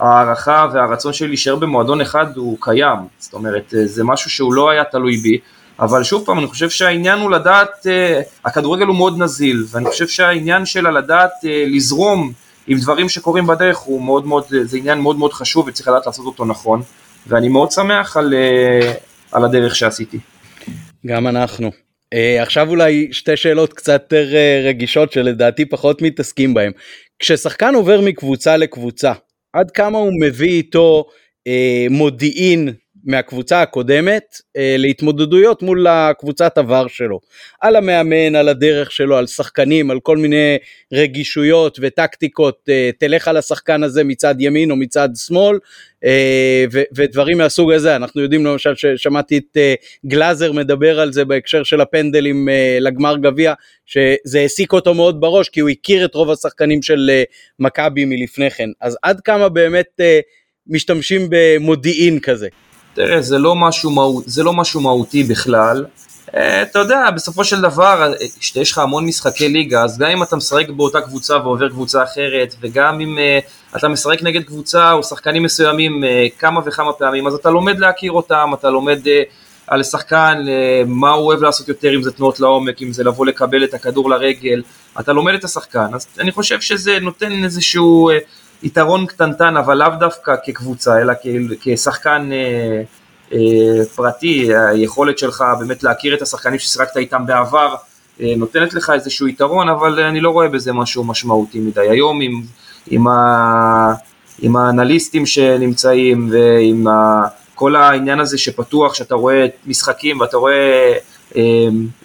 [0.00, 4.84] ההערכה והרצון שלי להישאר במועדון אחד הוא קיים, זאת אומרת זה משהו שהוא לא היה
[4.84, 5.38] תלוי בי,
[5.80, 7.86] אבל שוב פעם אני חושב שהעניין הוא לדעת,
[8.44, 12.32] הכדורגל הוא מאוד נזיל, ואני חושב שהעניין שלה לדעת לזרום
[12.66, 16.26] עם דברים שקורים בדרך הוא מאוד מאוד, זה עניין מאוד מאוד חשוב וצריך לדעת לעשות
[16.26, 16.82] אותו נכון,
[17.26, 18.34] ואני מאוד שמח על,
[19.32, 20.18] על הדרך שעשיתי.
[21.06, 21.87] גם אנחנו.
[22.14, 26.72] Uh, עכשיו אולי שתי שאלות קצת יותר uh, רגישות שלדעתי פחות מתעסקים בהם.
[27.18, 29.12] כששחקן עובר מקבוצה לקבוצה,
[29.52, 31.04] עד כמה הוא מביא איתו
[31.48, 32.68] uh, מודיעין
[33.04, 34.24] מהקבוצה הקודמת
[34.56, 37.20] אה, להתמודדויות מול הקבוצת עבר שלו.
[37.60, 40.56] על המאמן, על הדרך שלו, על שחקנים, על כל מיני
[40.92, 45.58] רגישויות וטקטיקות, אה, תלך על השחקן הזה מצד ימין או מצד שמאל,
[46.04, 47.96] אה, ו- ודברים מהסוג הזה.
[47.96, 49.56] אנחנו יודעים למשל ששמעתי את
[50.06, 52.48] גלאזר מדבר על זה בהקשר של הפנדלים
[52.80, 53.54] לגמר גביע,
[53.86, 57.10] שזה העסיק אותו מאוד בראש כי הוא הכיר את רוב השחקנים של
[57.58, 58.68] מכבי מלפני כן.
[58.80, 60.00] אז עד כמה באמת
[60.66, 62.48] משתמשים במודיעין כזה?
[62.98, 65.84] תראה, זה לא משהו, מהות, זה לא משהו מהותי בכלל.
[66.34, 70.36] אה, אתה יודע, בסופו של דבר, כשיש לך המון משחקי ליגה, אז גם אם אתה
[70.36, 75.42] משחק באותה קבוצה ועובר קבוצה אחרת, וגם אם uh, אתה משחק נגד קבוצה או שחקנים
[75.42, 76.06] מסוימים uh,
[76.38, 79.08] כמה וכמה פעמים, אז אתה לומד להכיר אותם, אתה לומד uh,
[79.66, 83.26] על שחקן, uh, מה הוא אוהב לעשות יותר, אם זה תנועות לעומק, אם זה לבוא
[83.26, 84.62] לקבל את הכדור לרגל,
[85.00, 85.94] אתה לומד את השחקן.
[85.94, 88.10] אז אני חושב שזה נותן איזשהו...
[88.62, 91.12] יתרון קטנטן, אבל לאו דווקא כקבוצה, אלא
[91.60, 92.82] כשחקן אה,
[93.32, 97.74] אה, פרטי, היכולת שלך באמת להכיר את השחקנים ששיחקת איתם בעבר,
[98.20, 101.88] אה, נותנת לך איזשהו יתרון, אבל אני לא רואה בזה משהו משמעותי מדי.
[101.88, 102.42] היום עם,
[102.86, 103.92] עם, ה,
[104.38, 107.22] עם האנליסטים שנמצאים ועם ה,
[107.54, 110.92] כל העניין הזה שפתוח, שאתה רואה משחקים ואתה רואה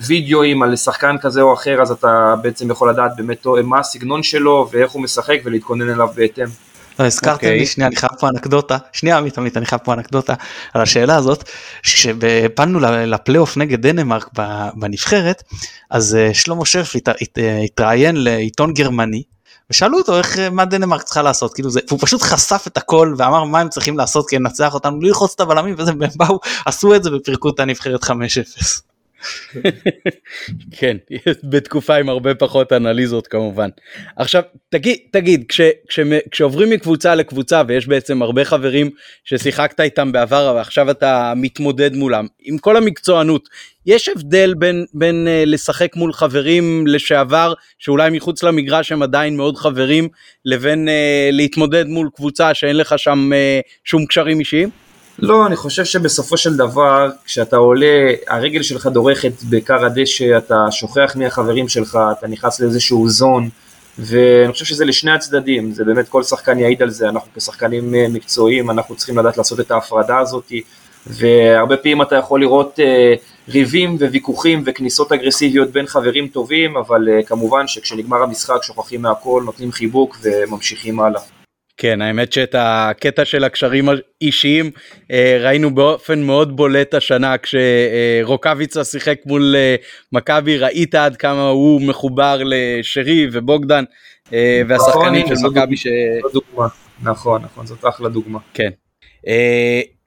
[0.01, 4.69] וידאוים על שחקן כזה או אחר, אז אתה בעצם יכול לדעת באמת מה הסגנון שלו
[4.71, 6.47] ואיך הוא משחק ולהתכונן אליו בהתאם.
[6.99, 10.33] לא, הזכרתם לי, שנייה, אני חייב פה אנקדוטה, שנייה עמית עמית, אני חייב פה אנקדוטה
[10.73, 11.49] על השאלה הזאת,
[11.83, 14.29] כשפנו לפלייאוף נגד דנמרק
[14.75, 15.43] בנבחרת,
[15.91, 16.93] אז אה, שלמה שרף
[17.63, 19.23] התראיין לעיתון גרמני,
[19.69, 23.43] ושאלו אותו איך, מה דנמרק צריכה לעשות, כאילו זה, והוא פשוט חשף את הכל ואמר
[23.43, 27.03] מה הם צריכים לעשות כדי לנצח אותנו, ללחוץ את הבלמים וזה, והם באו, עשו את
[27.03, 28.09] זה ופירקו את הנבחרת 5-0.
[30.77, 30.97] כן,
[31.43, 33.69] בתקופה עם הרבה פחות אנליזות כמובן.
[34.17, 35.99] עכשיו תגיד, תגיד כש, כש,
[36.31, 38.89] כשעוברים מקבוצה לקבוצה ויש בעצם הרבה חברים
[39.23, 43.49] ששיחקת איתם בעבר ועכשיו אתה מתמודד מולם, עם כל המקצוענות,
[43.85, 49.57] יש הבדל בין, בין uh, לשחק מול חברים לשעבר שאולי מחוץ למגרש הם עדיין מאוד
[49.57, 50.07] חברים
[50.45, 50.91] לבין uh,
[51.31, 54.69] להתמודד מול קבוצה שאין לך שם uh, שום קשרים אישיים?
[55.19, 61.13] לא, אני חושב שבסופו של דבר, כשאתה עולה, הרגל שלך דורכת בעיקר הדשא, אתה שוכח
[61.15, 63.49] מי החברים שלך, אתה נכנס לאיזשהו זון,
[63.99, 68.05] ואני חושב שזה לשני הצדדים, זה באמת כל שחקן יעיד על זה, אנחנו כשחקנים אה,
[68.09, 70.51] מקצועיים, אנחנו צריכים לדעת לעשות את ההפרדה הזאת,
[71.07, 73.13] והרבה פעמים אתה יכול לראות אה,
[73.49, 79.71] ריבים וויכוחים וכניסות אגרסיביות בין חברים טובים, אבל אה, כמובן שכשנגמר המשחק שוכחים מהכל, נותנים
[79.71, 81.21] חיבוק וממשיכים הלאה.
[81.77, 84.71] כן, האמת שאת הקטע של הקשרים האישיים
[85.11, 89.75] אה, ראינו באופן מאוד בולט השנה כשרוקאביצה שיחק מול אה,
[90.11, 93.83] מכבי, ראית עד כמה הוא מחובר לשרי ובוגדן
[94.33, 95.87] אה, והשחקנים נכון, של מכבי ש...
[97.03, 98.39] נכון, נכון, זאת אחלה דוגמה.
[98.53, 98.69] כן.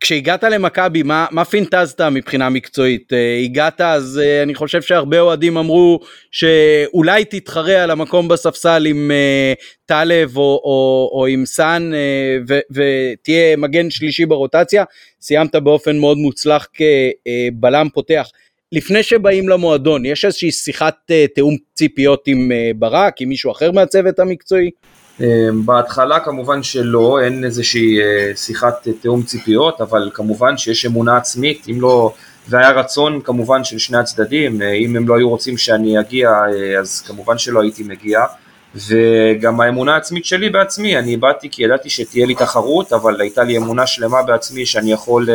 [0.00, 3.12] כשהגעת למכבי מה, מה פינטזת מבחינה מקצועית?
[3.12, 9.10] uh, הגעת אז uh, אני חושב שהרבה אוהדים אמרו שאולי תתחרה על המקום בספסל עם
[9.10, 14.84] uh, טלב או, או, או עם סאן uh, ותהיה מגן שלישי ברוטציה,
[15.20, 18.28] סיימת באופן מאוד מוצלח כבלם פותח.
[18.72, 24.70] לפני שבאים למועדון יש איזושהי שיחת תיאום ציפיות עם ברק, עם מישהו אחר מהצוות המקצועי?
[25.20, 31.66] אמ, בהתחלה כמובן שלא, אין איזושהי אה, שיחת תיאום ציפיות, אבל כמובן שיש אמונה עצמית,
[31.70, 32.12] אם לא,
[32.48, 36.78] והיה רצון כמובן של שני הצדדים, אה, אם הם לא היו רוצים שאני אגיע, אה,
[36.80, 38.20] אז כמובן שלא הייתי מגיע,
[38.74, 43.56] וגם האמונה העצמית שלי בעצמי, אני באתי כי ידעתי שתהיה לי תחרות, אבל הייתה לי
[43.56, 45.28] אמונה שלמה בעצמי שאני יכול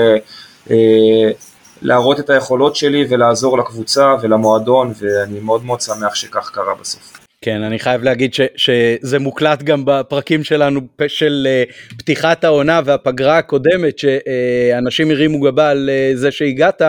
[1.81, 7.20] להראות את היכולות שלי ולעזור לקבוצה ולמועדון, ואני מאוד מאוד שמח שכך קרה בסוף.
[7.43, 13.37] כן, אני חייב להגיד ש, שזה מוקלט גם בפרקים שלנו של uh, פתיחת העונה והפגרה
[13.37, 16.81] הקודמת, שאנשים uh, הרימו גבה על uh, זה שהגעת,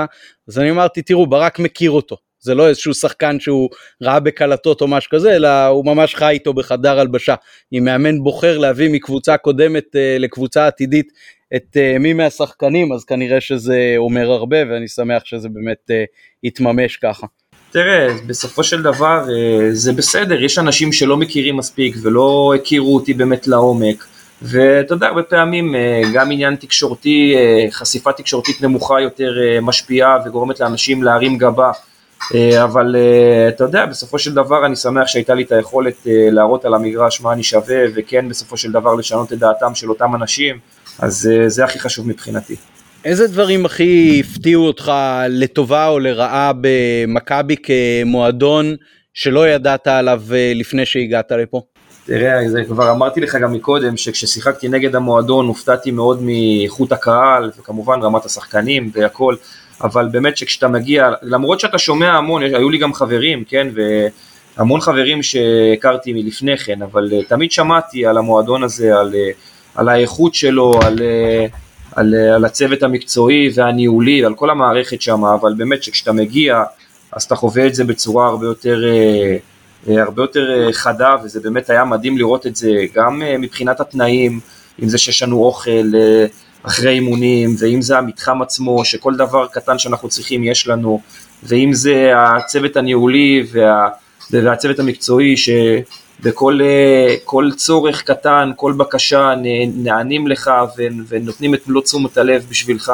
[0.48, 2.16] אז אני אמרתי, תראו, ברק מכיר אותו.
[2.40, 3.70] זה לא איזשהו שחקן שהוא
[4.02, 7.34] ראה בקלטות או משהו כזה, אלא הוא ממש חי איתו בחדר הלבשה.
[7.72, 11.12] אם מאמן בוחר להביא מקבוצה קודמת uh, לקבוצה עתידית
[11.56, 15.94] את uh, מי מהשחקנים, אז כנראה שזה אומר הרבה, ואני שמח שזה באמת uh,
[16.42, 17.26] יתממש ככה.
[17.72, 23.14] תראה, בסופו של דבר אה, זה בסדר, יש אנשים שלא מכירים מספיק ולא הכירו אותי
[23.14, 24.06] באמת לעומק,
[24.42, 29.32] ואתה יודע, הרבה פעמים אה, גם עניין תקשורתי, אה, חשיפה תקשורתית נמוכה יותר
[29.62, 31.72] משפיעה וגורמת לאנשים להרים גבה,
[32.64, 32.96] אבל
[33.48, 37.32] אתה יודע, בסופו של דבר אני שמח שהייתה לי את היכולת להראות על המגרש מה
[37.32, 40.58] אני שווה, וכן בסופו של דבר לשנות את דעתם של אותם אנשים,
[40.98, 42.56] אז זה הכי חשוב מבחינתי.
[43.04, 44.92] איזה דברים הכי הפתיעו אותך
[45.28, 48.76] לטובה או לרעה במכבי כמועדון
[49.14, 51.62] שלא ידעת עליו אה, לפני שהגעת לפה?
[52.06, 58.02] תראה, זה כבר אמרתי לך גם מקודם, שכששיחקתי נגד המועדון הופתעתי מאוד מאיכות הקהל, וכמובן
[58.02, 59.36] רמת השחקנים והכל,
[59.82, 63.68] אבל באמת שכשאתה מגיע, למרות שאתה שומע המון, היו לי גם חברים, כן,
[64.56, 69.30] והמון חברים שהכרתי מלפני כן, אבל אה, תמיד שמעתי על המועדון הזה, על, אה,
[69.74, 70.98] על האיכות שלו, על...
[71.96, 76.62] על, אה, על הצוות המקצועי והניהולי, על כל המערכת שם, אבל באמת שכשאתה מגיע,
[77.12, 79.36] אז אתה חווה את זה בצורה הרבה יותר, אה,
[79.88, 84.40] אה, הרבה יותר חדה, וזה באמת היה מדהים לראות את זה, גם מבחינת התנאים,
[84.82, 85.90] אם זה שיש לנו אוכל
[86.62, 91.00] אחרי אימונים, ואם זה המתחם עצמו, שכל דבר קטן שאנחנו צריכים יש לנו,
[91.42, 93.88] ואם זה הצוות הניהולי וה,
[94.30, 95.48] והצוות המקצועי, ש...
[96.22, 99.34] וכל צורך קטן, כל בקשה
[99.74, 100.50] נענים לך
[101.08, 102.92] ונותנים את מלוא תשומת הלב בשבילך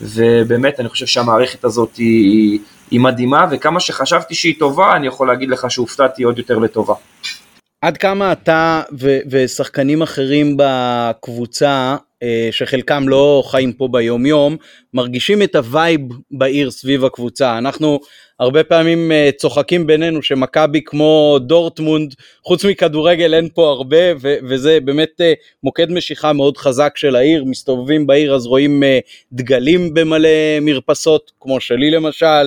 [0.00, 2.58] ובאמת אני חושב שהמערכת הזאת היא,
[2.90, 6.94] היא מדהימה וכמה שחשבתי שהיא טובה אני יכול להגיד לך שהופתעתי עוד יותר לטובה.
[7.82, 11.96] עד כמה אתה ו- ושחקנים אחרים בקבוצה אה,
[12.50, 14.56] שחלקם לא חיים פה ביום יום
[14.94, 17.58] מרגישים את ה vibe בעיר סביב הקבוצה.
[17.58, 18.00] אנחנו
[18.40, 25.20] הרבה פעמים uh, צוחקים בינינו שמכבי כמו דורטמונד, חוץ מכדורגל אין פה הרבה, וזה באמת
[25.20, 25.24] uh,
[25.62, 28.82] מוקד משיכה מאוד חזק של העיר, מסתובבים בעיר אז רואים
[29.32, 30.28] דגלים במלא
[30.60, 32.46] מרפסות, כמו שלי למשל,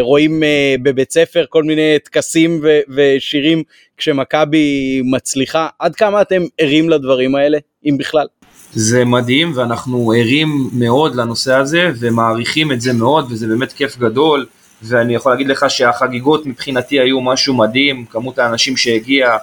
[0.00, 0.42] רואים
[0.82, 3.62] בבית ספר כל מיני טקסים ושירים
[3.96, 8.26] כשמכבי מצליחה, עד כמה אתם ערים לדברים האלה, אם בכלל?
[8.74, 14.46] זה מדהים ואנחנו ערים מאוד לנושא הזה ומעריכים את זה מאוד וזה באמת כיף גדול.
[14.82, 19.36] ואני יכול להגיד לך שהחגיגות מבחינתי היו משהו מדהים, כמות האנשים שהגיע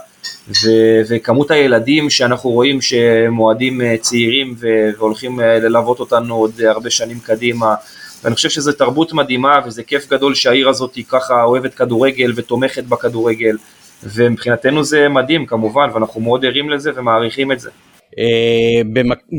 [0.48, 6.62] ו- וכמות הילדים שאנחנו רואים שהם אוהדים אה, צעירים ו- והולכים אה, ללוות אותנו עוד
[6.62, 7.76] הרבה שנים קדימה.
[8.24, 12.84] ואני חושב שזו תרבות מדהימה וזה כיף גדול שהעיר הזאת היא ככה אוהבת כדורגל ותומכת
[12.84, 13.58] בכדורגל
[14.04, 17.70] ומבחינתנו זה מדהים כמובן ואנחנו מאוד ערים לזה ומעריכים את זה.
[18.20, 18.82] אה,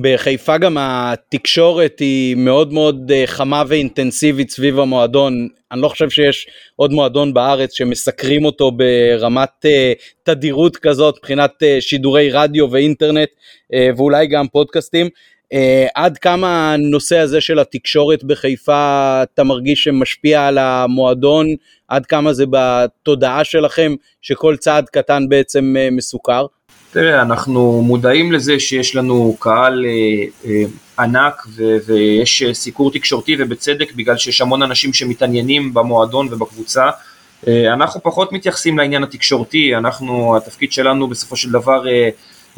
[0.02, 5.48] בחיפה גם התקשורת היא מאוד מאוד אה, חמה ואינטנסיבית סביב המועדון.
[5.72, 12.30] אני לא חושב שיש עוד מועדון בארץ שמסקרים אותו ברמת אה, תדירות כזאת מבחינת שידורי
[12.30, 13.28] רדיו ואינטרנט
[13.96, 15.08] ואולי גם פודקאסטים.
[15.94, 21.46] עד כמה הנושא הזה של התקשורת בחיפה אתה מרגיש שמשפיע על המועדון,
[21.88, 26.46] עד כמה זה בתודעה שלכם שכל צעד קטן בעצם מסוכר?
[26.92, 30.64] תראה, אנחנו מודעים לזה שיש לנו קהל אה, אה,
[30.98, 36.90] ענק ו- ויש סיקור תקשורתי ובצדק בגלל שיש המון אנשים שמתעניינים במועדון ובקבוצה.
[37.48, 42.08] אה, אנחנו פחות מתייחסים לעניין התקשורתי, אנחנו, התפקיד שלנו בסופו של דבר אה,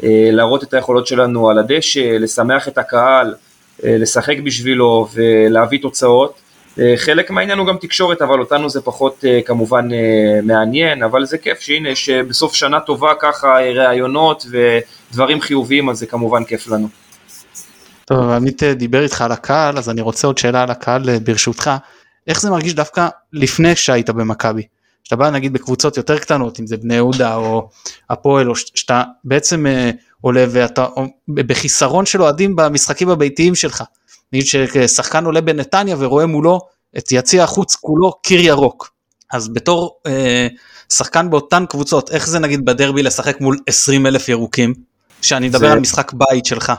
[0.03, 3.35] אה, להראות את היכולות שלנו על הדשא, לשמח את הקהל,
[3.83, 6.42] אה, לשחק בשבילו ולהביא תוצאות.
[6.79, 11.25] אה, חלק מהעניין הוא גם תקשורת, אבל אותנו זה פחות אה, כמובן אה, מעניין, אבל
[11.25, 16.67] זה כיף שהנה יש בסוף שנה טובה ככה ראיונות ודברים חיוביים, אז זה כמובן כיף
[16.67, 16.87] לנו.
[18.05, 21.71] טוב, עמית דיבר איתך על הקהל, אז אני רוצה עוד שאלה על הקהל ברשותך.
[22.27, 24.63] איך זה מרגיש דווקא לפני שהיית במכבי?
[25.03, 27.69] שאתה בא נגיד בקבוצות יותר קטנות, אם זה בני יהודה או
[28.09, 29.65] הפועל, או שאתה בעצם
[30.21, 30.87] עולה ואתה
[31.29, 33.83] בחיסרון של אוהדים במשחקים הביתיים שלך.
[34.33, 36.59] נגיד ששחקן עולה בנתניה ורואה מולו
[36.97, 38.89] את יציע החוץ כולו קיר ירוק.
[39.33, 40.47] אז בתור אה,
[40.93, 44.73] שחקן באותן קבוצות, איך זה נגיד בדרבי לשחק מול 20 אלף ירוקים?
[45.21, 45.71] שאני מדבר זה...
[45.71, 46.73] על משחק בית שלך.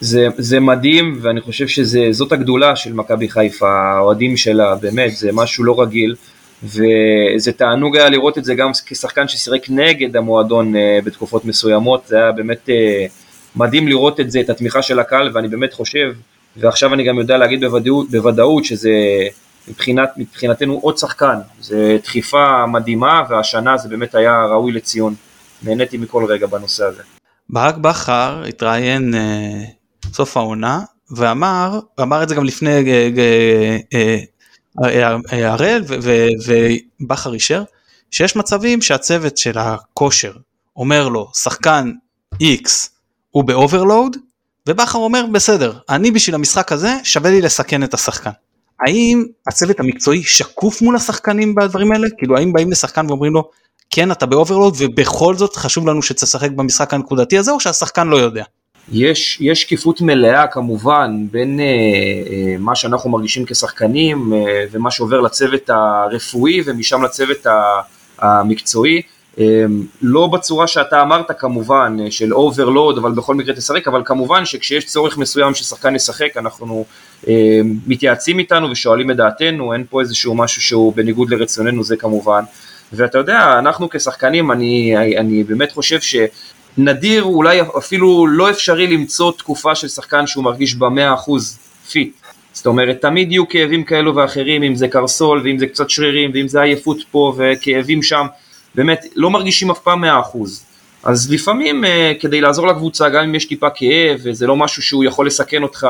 [0.00, 5.64] זה, זה מדהים ואני חושב שזאת הגדולה של מכבי חיפה, האוהדים שלה, באמת, זה משהו
[5.64, 6.14] לא רגיל.
[6.62, 12.16] וזה תענוג היה לראות את זה גם כשחקן ששיחק נגד המועדון אה, בתקופות מסוימות, זה
[12.16, 13.06] היה באמת אה,
[13.56, 16.12] מדהים לראות את זה, את התמיכה של הקהל, ואני באמת חושב
[16.56, 18.90] ועכשיו אני גם יודע להגיד בוודאות, בוודאות שזה
[19.68, 25.14] מבחינת, מבחינתנו עוד שחקן, זה דחיפה מדהימה והשנה זה באמת היה ראוי לציון,
[25.62, 27.02] נהניתי מכל רגע בנושא הזה.
[27.50, 29.64] ברק בכר התראיין אה,
[30.12, 32.70] סוף העונה ואמר, אמר את זה גם לפני
[35.32, 35.84] הראל
[37.00, 37.62] ובכר אישר,
[38.10, 40.32] שיש מצבים שהצוות של הכושר
[40.76, 41.92] אומר לו שחקן
[42.34, 42.70] X
[43.30, 44.16] הוא ב overload
[44.68, 48.30] ובכר אומר בסדר אני בשביל המשחק הזה שווה לי לסכן את השחקן.
[48.86, 52.06] האם הצוות המקצועי שקוף מול השחקנים בדברים האלה?
[52.18, 53.50] כאילו האם באים לשחקן ואומרים לו
[53.90, 58.16] כן אתה ב overload ובכל זאת חשוב לנו שתשחק במשחק הנקודתי הזה או שהשחקן לא
[58.16, 58.44] יודע?
[58.92, 65.20] יש, יש שקיפות מלאה כמובן בין אה, אה, מה שאנחנו מרגישים כשחקנים אה, ומה שעובר
[65.20, 67.46] לצוות הרפואי ומשם לצוות
[68.18, 69.02] המקצועי.
[69.38, 69.64] אה,
[70.02, 74.84] לא בצורה שאתה אמרת כמובן אה, של overload אבל בכל מקרה תשחק אבל כמובן שכשיש
[74.84, 76.84] צורך מסוים ששחקן ישחק אנחנו
[77.28, 82.42] אה, מתייעצים איתנו ושואלים את דעתנו אין פה איזשהו משהו שהוא בניגוד לרצוננו זה כמובן
[82.92, 86.16] ואתה יודע אנחנו כשחקנים אני, אני באמת חושב ש...
[86.78, 91.58] נדיר, אולי אפילו לא אפשרי למצוא תקופה של שחקן שהוא מרגיש במאה אחוז
[91.90, 92.16] fit.
[92.52, 96.48] זאת אומרת, תמיד יהיו כאבים כאלו ואחרים, אם זה קרסול, ואם זה קצת שרירים, ואם
[96.48, 98.26] זה עייפות פה וכאבים שם,
[98.74, 100.64] באמת, לא מרגישים אף פעם מאה אחוז.
[101.04, 105.04] אז לפעמים אה, כדי לעזור לקבוצה, גם אם יש טיפה כאב וזה לא משהו שהוא
[105.04, 105.86] יכול לסכן אותך,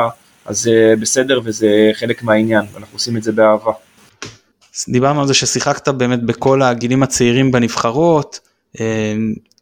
[0.46, 3.72] אז זה בסדר וזה חלק מהעניין, ואנחנו עושים את זה באהבה.
[4.88, 8.40] דיברנו על זה ששיחקת באמת בכל הגילים הצעירים בנבחרות,
[8.80, 9.14] אה,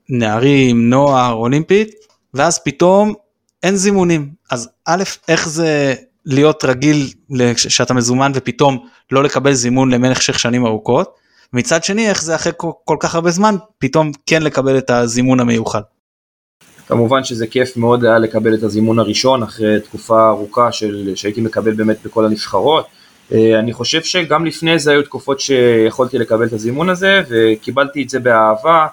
[0.09, 1.95] נערים, נוער, אולימפית,
[2.35, 3.15] ואז פתאום
[3.63, 4.29] אין זימונים.
[4.51, 5.95] אז א', איך זה
[6.27, 7.09] להיות רגיל
[7.57, 11.15] שאתה מזומן ופתאום לא לקבל זימון למשך שנים ארוכות,
[11.53, 15.41] מצד שני איך זה אחרי כל, כל כך הרבה זמן פתאום כן לקבל את הזימון
[15.41, 15.81] המיוחד.
[16.89, 21.73] כמובן שזה כיף מאוד היה לקבל את הזימון הראשון אחרי תקופה ארוכה של, שהייתי מקבל
[21.73, 22.87] באמת בכל הנבחרות.
[23.33, 28.09] אה, אני חושב שגם לפני זה היו תקופות שיכולתי לקבל את הזימון הזה וקיבלתי את
[28.09, 28.87] זה באהבה.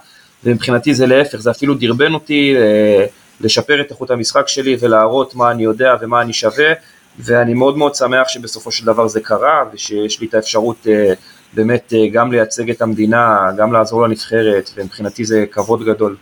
[0.46, 3.06] ומבחינתי זה להפך, זה אפילו דרבן אותי אה,
[3.42, 6.74] לשפר את איכות המשחק שלי ולהראות מה אני יודע ומה אני שווה,
[7.20, 11.14] ואני מאוד מאוד שמח שבסופו של דבר זה קרה, ושיש לי את האפשרות אה,
[11.56, 16.16] באמת אה, גם לייצג את המדינה, גם לעזור לנבחרת, ומבחינתי זה כבוד גדול.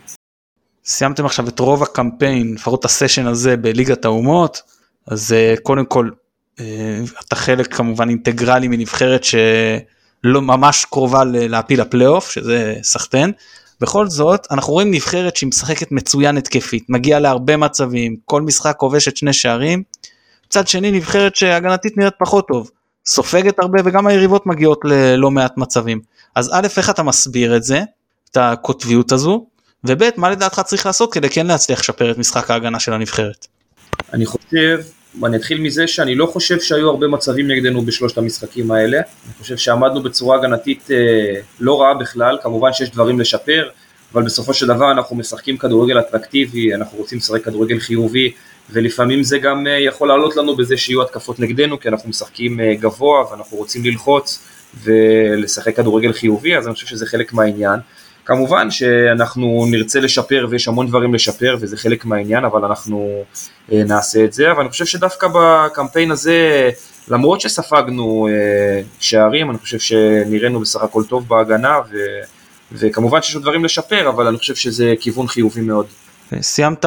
[0.86, 4.62] סיימתם עכשיו את רוב הקמפיין, לפחות הסשן הזה בליגת האומות,
[5.08, 6.10] אז קודם כל
[7.28, 13.32] אתה חלק כמובן אינטגרלי מנבחרת שלא ממש קרובה להפיל לפלייאוף, שזה סחטיין.
[13.82, 19.18] בכל זאת אנחנו רואים נבחרת שהיא משחקת מצוין התקפית, מגיעה להרבה מצבים, כל משחק כובשת
[19.18, 19.84] שני שערים.
[20.48, 22.72] מצד שני נבחרת שהגנתית נראית פחות טוב,
[23.06, 26.02] סופגת הרבה וגם היריבות מגיעות ללא מעט מצבים.
[26.36, 27.82] אז א', איך אתה מסביר את זה,
[28.32, 29.46] את הקוטביות הזו,
[29.84, 33.48] וב', מה לדעתך צריך לעשות כדי כן להצליח לשפר את משחק ההגנה של הנבחרת?
[34.14, 34.80] אני חושב
[35.22, 38.98] ואני אתחיל מזה שאני לא חושב שהיו הרבה מצבים נגדנו בשלושת המשחקים האלה.
[38.98, 43.70] אני חושב שעמדנו בצורה הגנתית אה, לא רעה בכלל, כמובן שיש דברים לשפר,
[44.14, 48.32] אבל בסופו של דבר אנחנו משחקים כדורגל אטרקטיבי, אנחנו רוצים לשחק כדורגל חיובי,
[48.70, 52.76] ולפעמים זה גם אה, יכול לעלות לנו בזה שיהיו התקפות נגדנו, כי אנחנו משחקים אה,
[52.76, 54.40] גבוה ואנחנו רוצים ללחוץ
[54.84, 57.80] ולשחק כדורגל חיובי, אז אני חושב שזה חלק מהעניין.
[58.26, 63.24] כמובן שאנחנו נרצה לשפר ויש המון דברים לשפר וזה חלק מהעניין, אבל אנחנו
[63.72, 66.70] אה, נעשה את זה, אבל אני חושב שדווקא בקמפיין הזה,
[67.08, 68.28] למרות שספגנו
[69.00, 71.98] שערים, אני חושב שנראינו בסך הכל טוב בהגנה, ו,
[72.72, 75.86] וכמובן שיש עוד דברים לשפר, אבל אני חושב שזה כיוון חיובי מאוד.
[76.42, 76.86] סיימת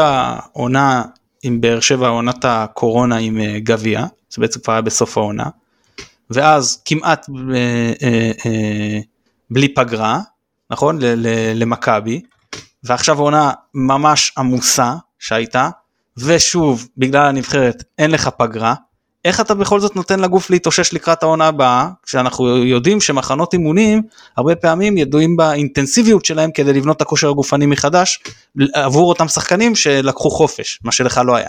[0.53, 1.03] עונה
[1.43, 5.45] עם באר שבע, עונת הקורונה עם אה, גביע, זה בעצם כבר היה בסוף העונה,
[6.31, 7.27] ואז כמעט
[9.51, 10.21] בלי פגרה,
[10.71, 10.99] נכון?
[11.55, 12.21] למכבי,
[12.85, 15.71] ועכשיו עונה ממש עמוסה שהייתה,
[16.17, 18.75] ושוב, בגלל הנבחרת אין לך פגרה,
[19.27, 24.03] איך אתה בכל זאת נותן לגוף להתאושש לקראת העונה הבאה, כשאנחנו יודעים שמחנות אימונים
[24.37, 28.23] הרבה פעמים ידועים באינטנסיביות שלהם כדי לבנות את הכושר הגופני מחדש
[28.75, 31.49] עבור אותם שחקנים שלקחו חופש, מה שלך לא היה.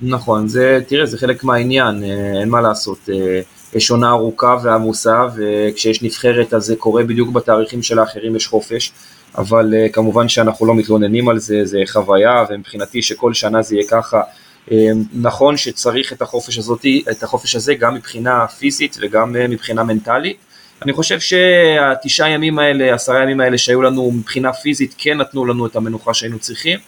[0.00, 2.98] נכון, זה, תראה, זה חלק מהעניין, אה, אין מה לעשות.
[3.12, 3.40] אה,
[3.74, 8.92] יש עונה ארוכה ועמוסה, וכשיש נבחרת אז זה קורה בדיוק בתאריכים של האחרים יש חופש,
[9.38, 13.86] אבל uh, כמובן שאנחנו לא מתלוננים על זה, זה חוויה, ומבחינתי שכל שנה זה יהיה
[13.90, 14.20] ככה.
[14.68, 14.72] Uh,
[15.12, 20.36] נכון שצריך את החופש, הזאת, את החופש הזה גם מבחינה פיזית וגם uh, מבחינה מנטלית.
[20.82, 25.66] אני חושב שהתשעה ימים האלה, עשרה ימים האלה שהיו לנו מבחינה פיזית כן נתנו לנו
[25.66, 26.78] את המנוחה שהיינו צריכים.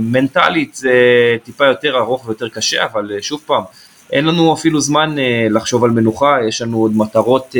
[0.00, 0.92] מנטלית זה
[1.44, 3.62] טיפה יותר ארוך ויותר קשה, אבל שוב פעם,
[4.12, 7.54] אין לנו אפילו זמן uh, לחשוב על מנוחה, יש לנו עוד מטרות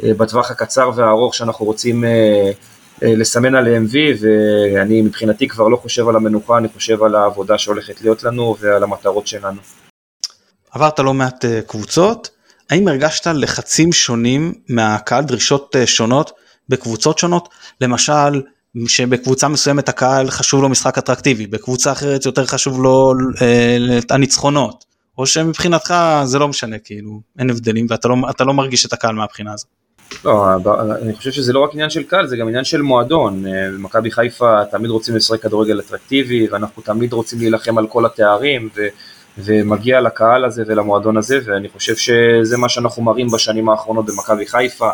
[0.00, 2.04] בטווח הקצר והארוך שאנחנו רוצים
[3.02, 8.00] לסמן עליהם וי, ואני מבחינתי כבר לא חושב על המנוחה, אני חושב על העבודה שהולכת
[8.02, 9.60] להיות לנו ועל המטרות שלנו.
[10.70, 12.30] עברת לא מעט uh, קבוצות,
[12.70, 16.32] האם הרגשת לחצים שונים מהקהל, דרישות uh, שונות
[16.68, 17.48] בקבוצות שונות?
[17.80, 18.42] למשל,
[18.86, 23.42] שבקבוצה מסוימת הקהל חשוב לו משחק אטרקטיבי, בקבוצה אחרת יותר חשוב לו uh,
[24.10, 24.84] הניצחונות.
[25.18, 25.94] או שמבחינתך
[26.24, 29.79] זה לא משנה, כאילו, אין הבדלים ואתה לא, לא מרגיש את הקהל מהבחינה הזאת.
[30.24, 30.46] לא,
[31.02, 33.46] אני חושב שזה לא רק עניין של קהל, זה גם עניין של מועדון.
[33.46, 38.68] אה, במכבי חיפה תמיד רוצים לשחק כדורגל אטרקטיבי, ואנחנו תמיד רוצים להילחם על כל התארים,
[38.76, 38.86] ו,
[39.38, 44.90] ומגיע לקהל הזה ולמועדון הזה, ואני חושב שזה מה שאנחנו מראים בשנים האחרונות במכבי חיפה,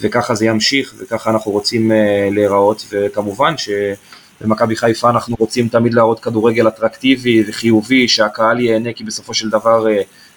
[0.00, 1.92] וככה זה ימשיך, וככה אנחנו רוצים
[2.30, 9.34] להיראות, וכמובן שבמכבי חיפה אנחנו רוצים תמיד להראות כדורגל אטרקטיבי וחיובי, שהקהל ייהנה, כי בסופו
[9.34, 9.86] של דבר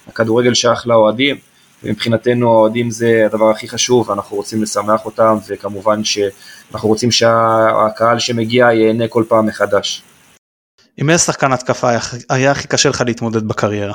[0.07, 1.50] הכדורגל שייך לאוהדים.
[1.83, 8.71] ומבחינתנו האוהדים זה הדבר הכי חשוב, אנחנו רוצים לשמח אותם, וכמובן שאנחנו רוצים שהקהל שמגיע
[8.71, 10.03] ייהנה כל פעם מחדש.
[10.97, 11.89] עם איזה שחקן התקפה
[12.29, 13.93] היה הכי קשה לך להתמודד בקריירה?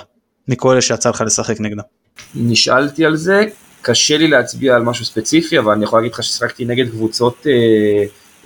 [0.49, 1.82] מכל אלה שיצא לך לשחק נגדם.
[2.34, 3.45] נשאלתי על זה,
[3.82, 7.53] קשה לי להצביע על משהו ספציפי, אבל אני יכול להגיד לך ששחקתי נגד קבוצות אה,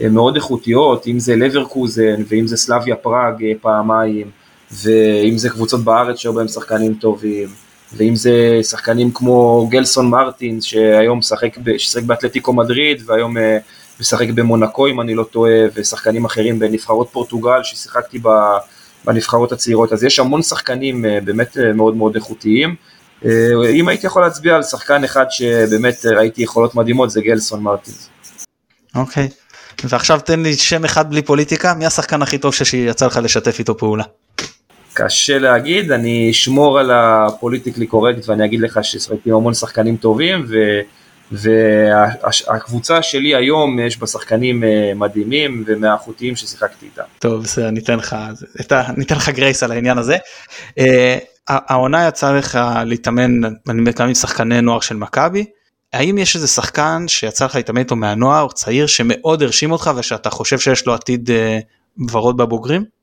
[0.01, 4.31] אה, מאוד איכותיות, אם זה לברקוזן, ואם זה סלאביה פראג אה, פעמיים,
[4.71, 7.49] ואם זה קבוצות בארץ שהיו בהם שחקנים טובים.
[7.93, 13.59] ואם זה שחקנים כמו גלסון מרטין שהיום משחק, ששיחק באתלטיקו מדריד והיום אה,
[14.01, 18.19] משחק במונקו אם אני לא טועה ושחקנים אחרים בנבחרות פורטוגל ששיחקתי
[19.05, 22.75] בנבחרות הצעירות אז יש המון שחקנים אה, באמת אה, מאוד מאוד איכותיים
[23.75, 27.95] אם הייתי יכול להצביע על שחקן אחד שבאמת ראיתי יכולות מדהימות זה גלסון מרטין.
[28.95, 29.29] אוקיי
[29.85, 33.77] ועכשיו תן לי שם אחד בלי פוליטיקה מי השחקן הכי טוב שיצא לך לשתף איתו
[33.77, 34.05] פעולה.
[35.05, 40.45] קשה להגיד, אני אשמור על הפוליטיקלי קורקט ואני אגיד לך ששחקתי עם המון שחקנים טובים
[40.49, 40.57] ו...
[41.33, 47.03] והקבוצה שלי היום יש בה שחקנים אה, מדהימים ומאחותיים ששיחקתי איתם.
[47.19, 48.17] טוב בסדר ניתן לך
[48.97, 50.17] ניתן לך גרייס על העניין הזה.
[50.79, 55.45] אה, העונה יצאה לך להתאמן אני מקווה עם שחקני נוער של מכבי.
[55.93, 60.59] האם יש איזה שחקן שיצא לך להתאמן איתו מהנוער צעיר שמאוד הרשים אותך ושאתה חושב
[60.59, 61.59] שיש לו עתיד אה,
[62.13, 63.00] ורוד בבוגרים?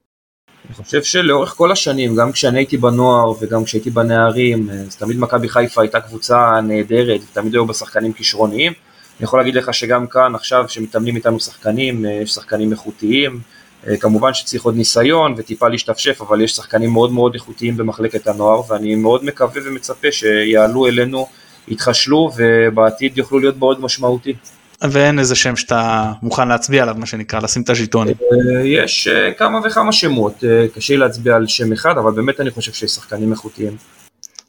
[0.67, 5.49] אני חושב שלאורך כל השנים, גם כשאני הייתי בנוער וגם כשהייתי בנערים, אז תמיד מכבי
[5.49, 8.73] חיפה הייתה קבוצה נהדרת, ותמיד היו בה שחקנים כישרוניים.
[9.19, 13.39] אני יכול להגיד לך שגם כאן עכשיו שמתאמנים איתנו שחקנים, אה, יש שחקנים איכותיים,
[13.87, 18.61] אה, כמובן שצריך עוד ניסיון וטיפה להשתפשף, אבל יש שחקנים מאוד מאוד איכותיים במחלקת הנוער,
[18.69, 21.27] ואני מאוד מקווה ומצפה שיעלו אלינו,
[21.67, 24.35] יתחשלו, ובעתיד יוכלו להיות מאוד משמעותיים.
[24.81, 28.15] ואין איזה שם שאתה מוכן להצביע עליו מה שנקרא לשים את הז'יטונים.
[28.31, 32.51] אה, יש אה, כמה וכמה שמות אה, קשה להצביע על שם אחד אבל באמת אני
[32.51, 33.77] חושב שיש שחקנים איכותיים.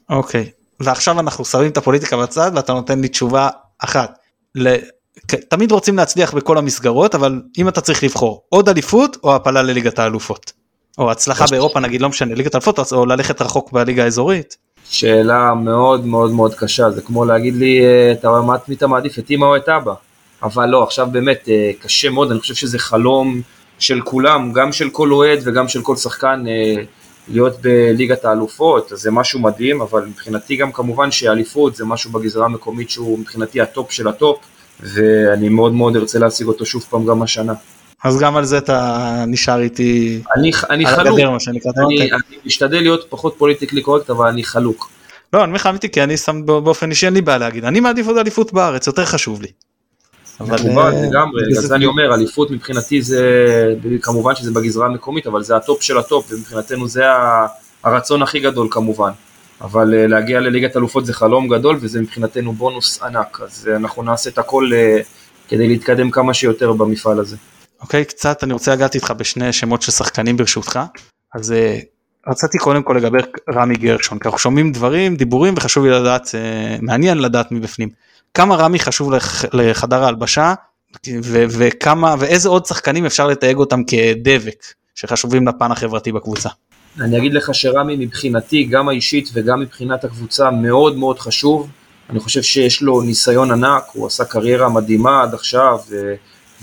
[0.09, 0.49] אוקיי
[0.79, 3.49] ועכשיו אנחנו שמים את הפוליטיקה בצד ואתה נותן לי תשובה
[3.79, 4.19] אחת.
[5.49, 9.99] תמיד רוצים להצליח בכל המסגרות אבל אם אתה צריך לבחור עוד אליפות או העפלה לליגת
[9.99, 10.51] האלופות.
[10.97, 14.57] או הצלחה באירופה נגיד לא משנה ליגת האלופות או ללכת רחוק בליגה האזורית.
[14.89, 17.81] שאלה מאוד מאוד מאוד קשה זה כמו להגיד לי
[18.79, 19.93] אתה מעדיף את אמא או את אבא.
[20.43, 23.41] אבל לא, עכשיו באמת אה, קשה מאוד, אני חושב שזה חלום
[23.79, 26.83] של כולם, גם של כל אוהד וגם של כל שחקן אה,
[27.27, 32.89] להיות בליגת האלופות, זה משהו מדהים, אבל מבחינתי גם כמובן שאליפות זה משהו בגזרה המקומית
[32.89, 34.39] שהוא מבחינתי ה top של ה top,
[34.79, 37.53] ואני מאוד מאוד ארצה להשיג אותו שוב פעם גם השנה.
[38.03, 41.71] אז גם על זה אתה נשאר איתי אני, אני על חלוק, הגדר מה שנקרא.
[41.85, 44.89] אני, אני משתדל להיות פחות politically correct אבל אני חלוק.
[45.33, 48.17] לא אני מחמתי כי אני שם באופן אישי אין לי בעיה להגיד אני מעדיף עוד
[48.17, 49.47] אליפות בארץ יותר חשוב לי.
[50.39, 53.23] מקובל אה, לגמרי, בגלל זה אני אומר, אליפות מבחינתי זה,
[54.01, 57.03] כמובן שזה בגזרה המקומית, אבל זה ה top של ה top, ומבחינתנו זה
[57.83, 59.11] הרצון הכי גדול כמובן.
[59.61, 64.03] אבל אה, להגיע לליגת אלופות זה חלום גדול, וזה מבחינתנו בונוס ענק, אז אה, אנחנו
[64.03, 64.69] נעשה את הכל
[65.47, 67.37] כדי להתקדם כמה שיותר במפעל הזה.
[67.81, 70.79] אוקיי, okay, קצת אני רוצה לגעת איתך בשני שמות של שחקנים ברשותך.
[71.35, 71.53] אז
[72.27, 73.17] רציתי קודם כל לגבי
[73.53, 76.29] רמי גרשון, כי אנחנו שומעים דברים, דיבורים, וחשוב לי לדעת,
[76.81, 77.89] מעניין לדעת מבפנים.
[78.39, 80.53] כמה רמי חשוב לח, לחדר ההלבשה
[81.23, 84.63] ו- וכמה ואיזה עוד שחקנים אפשר לתייג אותם כדבק
[84.95, 86.49] שחשובים לפן החברתי בקבוצה.
[87.01, 91.69] אני אגיד לך שרמי מבחינתי גם האישית וגם מבחינת הקבוצה מאוד מאוד חשוב.
[92.09, 96.13] אני חושב שיש לו ניסיון ענק, הוא עשה קריירה מדהימה עד עכשיו ו-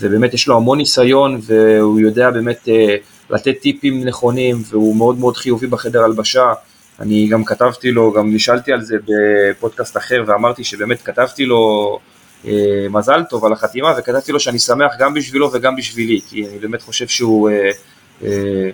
[0.01, 5.37] ובאמת יש לו המון ניסיון והוא יודע באמת uh, לתת טיפים נכונים והוא מאוד מאוד
[5.37, 6.53] חיובי בחדר הלבשה.
[7.01, 11.99] אני גם כתבתי לו, גם נשאלתי על זה בפודקאסט אחר ואמרתי שבאמת כתבתי לו
[12.47, 16.59] אה, מזל טוב על החתימה וכתבתי לו שאני שמח גם בשבילו וגם בשבילי כי אני
[16.59, 17.71] באמת חושב שהוא אה,
[18.25, 18.71] אה,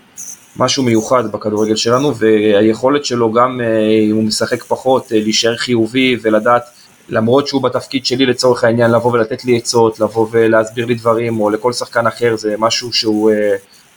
[0.57, 6.16] משהו מיוחד בכדורגל שלנו והיכולת שלו גם אה, אם הוא משחק פחות אה, להישאר חיובי
[6.23, 6.62] ולדעת
[7.09, 11.51] למרות שהוא בתפקיד שלי לצורך העניין לבוא ולתת לי עצות, לבוא ולהסביר לי דברים או
[11.51, 13.57] לכל שחקן אחר זה משהו שהוא אה,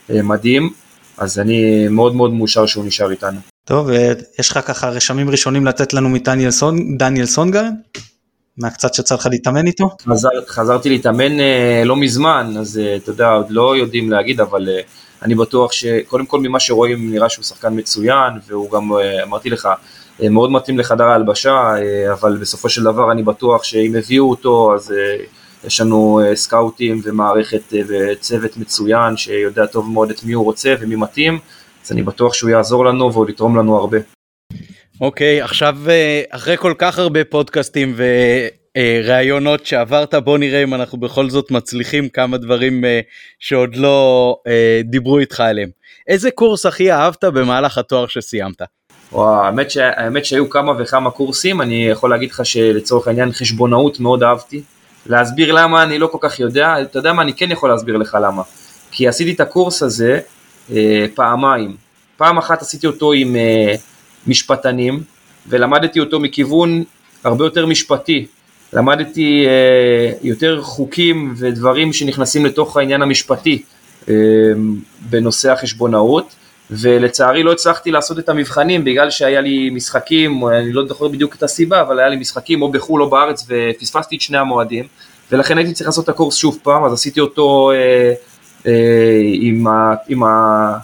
[0.09, 0.73] אה, מדהים
[1.17, 3.54] אז אני מאוד מאוד מאושר שהוא נשאר איתנו.
[3.65, 3.89] טוב,
[4.39, 7.71] יש לך ככה רשמים ראשונים לתת לנו מדניאל סון, סונגרן?
[8.57, 9.89] מהקצת שיצא לך להתאמן איתו?
[10.09, 14.69] חזר, חזרתי להתאמן אה, לא מזמן, אז אה, אתה יודע, עוד לא יודעים להגיד, אבל
[14.69, 14.81] אה,
[15.21, 19.69] אני בטוח שקודם כל ממה שרואים נראה שהוא שחקן מצוין, והוא גם, אה, אמרתי לך,
[20.23, 24.75] אה, מאוד מתאים לחדר ההלבשה, אה, אבל בסופו של דבר אני בטוח שאם הביאו אותו,
[24.75, 25.25] אז אה,
[25.67, 30.75] יש לנו אה, סקאוטים ומערכת אה, וצוות מצוין שיודע טוב מאוד את מי הוא רוצה
[30.79, 31.39] ומי מתאים.
[31.85, 33.97] אז אני בטוח שהוא יעזור לנו ועוד יתרום לנו הרבה.
[35.01, 35.77] אוקיי, okay, עכשיו
[36.29, 37.95] אחרי כל כך הרבה פודקאסטים
[38.77, 42.83] וראיונות שעברת, בוא נראה אם אנחנו בכל זאת מצליחים כמה דברים
[43.39, 44.37] שעוד לא
[44.83, 45.69] דיברו איתך עליהם.
[46.07, 48.61] איזה קורס הכי אהבת במהלך התואר שסיימת?
[49.11, 49.77] וואו, האמת, ש...
[49.77, 54.61] האמת שהיו כמה וכמה קורסים, אני יכול להגיד לך שלצורך העניין חשבונאות מאוד אהבתי.
[55.05, 58.17] להסביר למה אני לא כל כך יודע, אתה יודע מה, אני כן יכול להסביר לך
[58.21, 58.41] למה.
[58.91, 60.34] כי עשיתי את הקורס הזה אה,
[61.15, 61.75] פעמיים.
[62.17, 63.75] פעם אחת עשיתי אותו עם אה,
[64.27, 65.03] משפטנים,
[65.47, 66.83] ולמדתי אותו מכיוון
[67.23, 68.25] הרבה יותר משפטי.
[68.73, 73.63] למדתי אה, יותר חוקים ודברים שנכנסים לתוך העניין המשפטי
[74.09, 74.13] אה,
[75.09, 76.35] בנושא החשבונאות.
[76.71, 81.43] ולצערי לא הצלחתי לעשות את המבחנים בגלל שהיה לי משחקים, אני לא זוכר בדיוק את
[81.43, 84.87] הסיבה, אבל היה לי משחקים או בחו"ל או בארץ ופספסתי את שני המועדים,
[85.31, 88.13] ולכן הייתי צריך לעשות את הקורס שוב פעם, אז עשיתי אותו אה, אה,
[89.33, 90.77] עם, ה, עם, ה,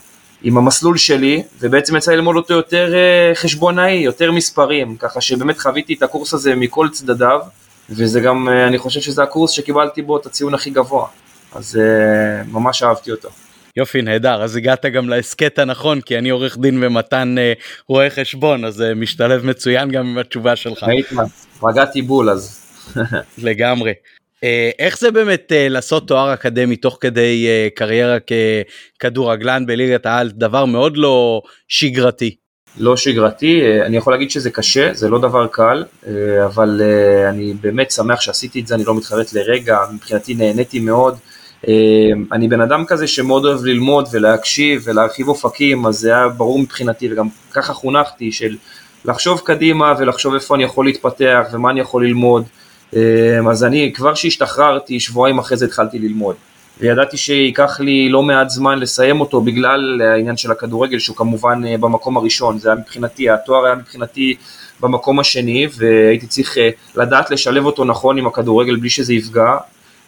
[0.43, 5.93] עם המסלול שלי, ובעצם יצא ללמוד אותו יותר אה, חשבונאי, יותר מספרים, ככה שבאמת חוויתי
[5.93, 7.39] את הקורס הזה מכל צדדיו,
[7.89, 11.07] וזה גם, אה, אני חושב שזה הקורס שקיבלתי בו את הציון הכי גבוה,
[11.55, 13.29] אז אה, ממש אהבתי אותו.
[13.75, 17.53] יופי נהדר אז הגעת גם להסכת הנכון כי אני עורך דין ומתן אה,
[17.87, 20.85] רואה חשבון אז אה, משתלב מצוין גם עם התשובה שלך.
[21.59, 22.57] פגעתי בול אז.
[23.37, 23.93] לגמרי.
[24.43, 28.17] אה, איך זה באמת אה, לעשות תואר אקדמי תוך כדי אה, קריירה
[28.99, 32.35] ככדורגלן בליגת העל דבר מאוד לא שגרתי.
[32.77, 35.83] לא שגרתי, אני יכול להגיד שזה קשה, זה לא דבר קל,
[36.45, 36.81] אבל
[37.29, 41.17] אני באמת שמח שעשיתי את זה, אני לא מתחרט לרגע, מבחינתי נהניתי מאוד.
[42.31, 47.13] אני בן אדם כזה שמאוד אוהב ללמוד ולהקשיב ולהרחיב אופקים, אז זה היה ברור מבחינתי
[47.13, 48.55] וגם ככה חונכתי של
[49.05, 52.43] לחשוב קדימה ולחשוב איפה אני יכול להתפתח ומה אני יכול ללמוד.
[52.95, 56.35] אמ, אז אני כבר כשהשתחררתי, שבועיים אחרי זה התחלתי ללמוד.
[56.79, 61.77] וידעתי שייקח לי לא מעט זמן לסיים אותו בגלל העניין של הכדורגל שהוא כמובן אה,
[61.77, 64.35] במקום הראשון, זה היה מבחינתי, התואר היה מבחינתי
[64.79, 69.57] במקום השני והייתי צריך אה, לדעת לשלב אותו נכון עם הכדורגל בלי שזה יפגע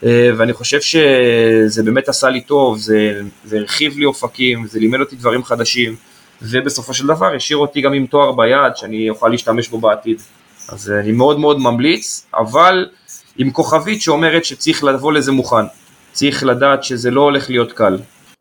[0.06, 5.00] אה, ואני חושב שזה באמת עשה לי טוב, זה, זה הרחיב לי אופקים, זה לימד
[5.00, 5.96] אותי דברים חדשים,
[6.42, 10.22] ובסופו של דבר השאיר אותי גם עם תואר ביד שאני אוכל להשתמש בו בעתיד.
[10.70, 12.86] אז אני מאוד מאוד ממליץ, אבל
[13.38, 15.66] עם כוכבית שאומרת שצריך לבוא לזה מוכן.
[16.12, 17.98] צריך לדעת שזה לא הולך להיות קל.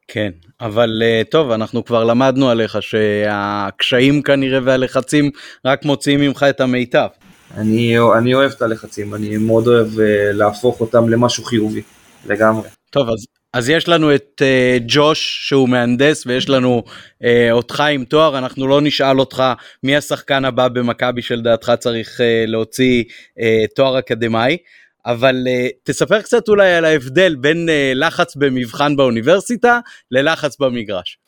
[0.08, 5.30] כן, אבל אה, טוב, אנחנו כבר למדנו עליך שהקשיים כנראה והלחצים
[5.64, 7.08] רק מוציאים ממך את המיטב.
[7.56, 10.00] אני, אני אוהב את הלחצים, אני מאוד אוהב uh,
[10.32, 11.82] להפוך אותם למשהו חיובי,
[12.26, 12.68] לגמרי.
[12.90, 18.05] טוב, אז, אז יש לנו את uh, ג'וש שהוא מהנדס ויש לנו uh, אותך עם
[18.05, 19.42] תואר, אנחנו לא נשאל אותך
[19.82, 23.42] מי השחקן הבא במכבי שלדעתך צריך uh, להוציא uh,
[23.74, 24.57] תואר אקדמאי.
[25.07, 29.80] אבל uh, תספר קצת אולי על ההבדל בין uh, לחץ במבחן באוניברסיטה
[30.11, 31.18] ללחץ במגרש.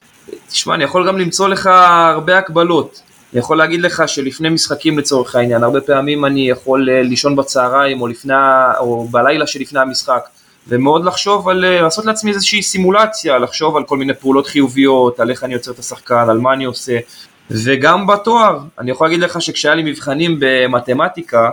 [0.49, 3.03] תשמע, אני יכול גם למצוא לך הרבה הקבלות.
[3.35, 8.01] אני יכול להגיד לך שלפני משחקים לצורך העניין, הרבה פעמים אני יכול אה, לישון בצהריים
[8.01, 8.35] או, לפני,
[8.79, 10.29] או בלילה שלפני המשחק,
[10.69, 15.31] ומאוד לחשוב על, אה, לעשות לעצמי איזושהי סימולציה, לחשוב על כל מיני פעולות חיוביות, על
[15.31, 16.99] איך אני יוצר את השחקן, על מה אני עושה,
[17.51, 21.51] וגם בתואר, אני יכול להגיד לך שכשהיה לי מבחנים במתמטיקה,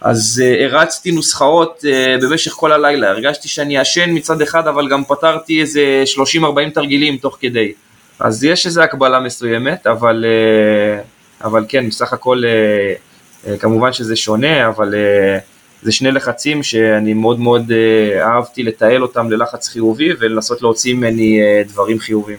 [0.00, 5.04] אז uh, הרצתי נוסחאות uh, במשך כל הלילה, הרגשתי שאני אשן מצד אחד, אבל גם
[5.04, 6.04] פתרתי איזה
[6.38, 7.72] 30-40 תרגילים תוך כדי.
[8.20, 11.02] אז יש איזו הקבלה מסוימת, אבל, אה,
[11.44, 12.94] אבל כן, בסך הכל אה,
[13.46, 14.94] אה, כמובן שזה שונה, אבל
[15.82, 17.72] זה שני לחצים שאני מאוד מאוד
[18.20, 22.38] אהבתי לתעל אותם ללחץ חיובי ולנסות להוציא ממני דברים חיוביים.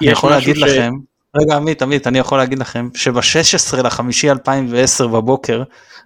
[0.00, 0.58] אני יכול להגיד ש...
[0.58, 0.92] לכם,
[1.36, 5.62] רגע עמית, עמית, אני יכול להגיד לכם שב-16 לחמישי 2010 בבוקר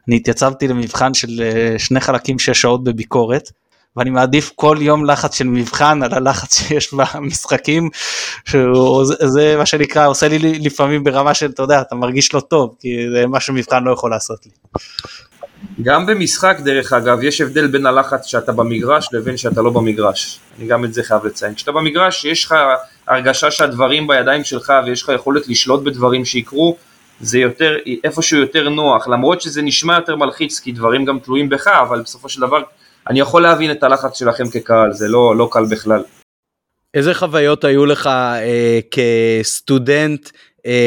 [0.08, 1.42] אני התייצבתי למבחן של
[1.78, 3.50] שני חלקים שש שעות בביקורת.
[3.96, 7.88] ואני מעדיף כל יום לחץ של מבחן על הלחץ שיש במשחקים,
[8.44, 12.88] שזה מה שנקרא עושה לי לפעמים ברמה של אתה יודע אתה מרגיש לא טוב כי
[13.14, 14.52] זה מה שמבחן לא יכול לעשות לי.
[15.82, 20.66] גם במשחק דרך אגב יש הבדל בין הלחץ שאתה במגרש לבין שאתה לא במגרש, אני
[20.66, 22.54] גם את זה חייב לציין, כשאתה במגרש יש לך
[23.08, 26.76] הרגשה שהדברים בידיים שלך ויש לך יכולת לשלוט בדברים שיקרו,
[27.20, 31.66] זה יותר, איפשהו יותר נוח, למרות שזה נשמע יותר מלחיץ כי דברים גם תלויים בך,
[31.66, 32.62] אבל בסופו של דבר
[33.08, 36.02] אני יכול להבין את הלחץ שלכם כקהל, זה לא, לא קל בכלל.
[36.94, 40.28] איזה חוויות היו לך אה, כסטודנט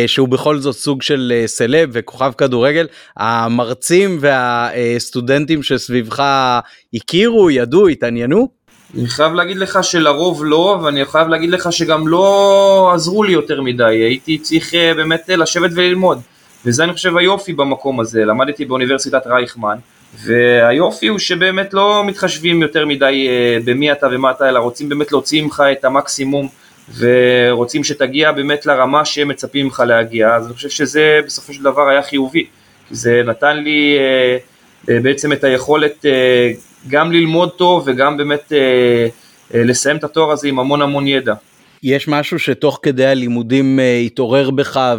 [0.08, 6.24] שהוא בכל זאת סוג של אה, סלב וכוכב כדורגל, המרצים והסטודנטים שסביבך
[6.94, 8.48] הכירו, ידעו, התעניינו?
[8.98, 13.62] אני חייב להגיד לך שלרוב לא, ואני חייב להגיד לך שגם לא עזרו לי יותר
[13.62, 16.22] מדי, הייתי צריך אה, באמת אה, לשבת וללמוד.
[16.66, 19.78] וזה אני חושב היופי במקום הזה, למדתי באוניברסיטת רייכמן,
[20.26, 25.12] והיופי הוא שבאמת לא מתחשבים יותר מדי אה, במי אתה ומה אתה, אלא רוצים באמת
[25.12, 26.48] להוציא ממך את המקסימום,
[26.98, 31.90] ורוצים שתגיע באמת לרמה שהם מצפים ממך להגיע, אז אני חושב שזה בסופו של דבר
[31.90, 32.46] היה חיובי,
[32.92, 34.38] זה נתן לי אה,
[34.90, 36.52] אה, בעצם את היכולת אה,
[36.88, 38.52] גם ללמוד טוב וגם באמת
[39.54, 41.34] לסיים את התואר הזה עם המון המון ידע.
[41.84, 44.94] יש משהו שתוך כדי הלימודים התעורר בך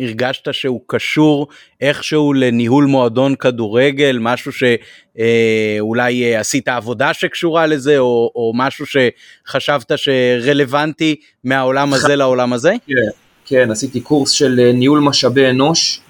[0.00, 1.46] והרגשת שהוא קשור
[1.80, 9.92] איכשהו לניהול מועדון כדורגל, משהו שאולי אה, עשית עבודה שקשורה לזה, או, או משהו שחשבת
[9.96, 12.72] שרלוונטי מהעולם הזה לעולם הזה?
[12.86, 12.94] כן,
[13.46, 16.00] כן, עשיתי קורס של ניהול משאבי אנוש,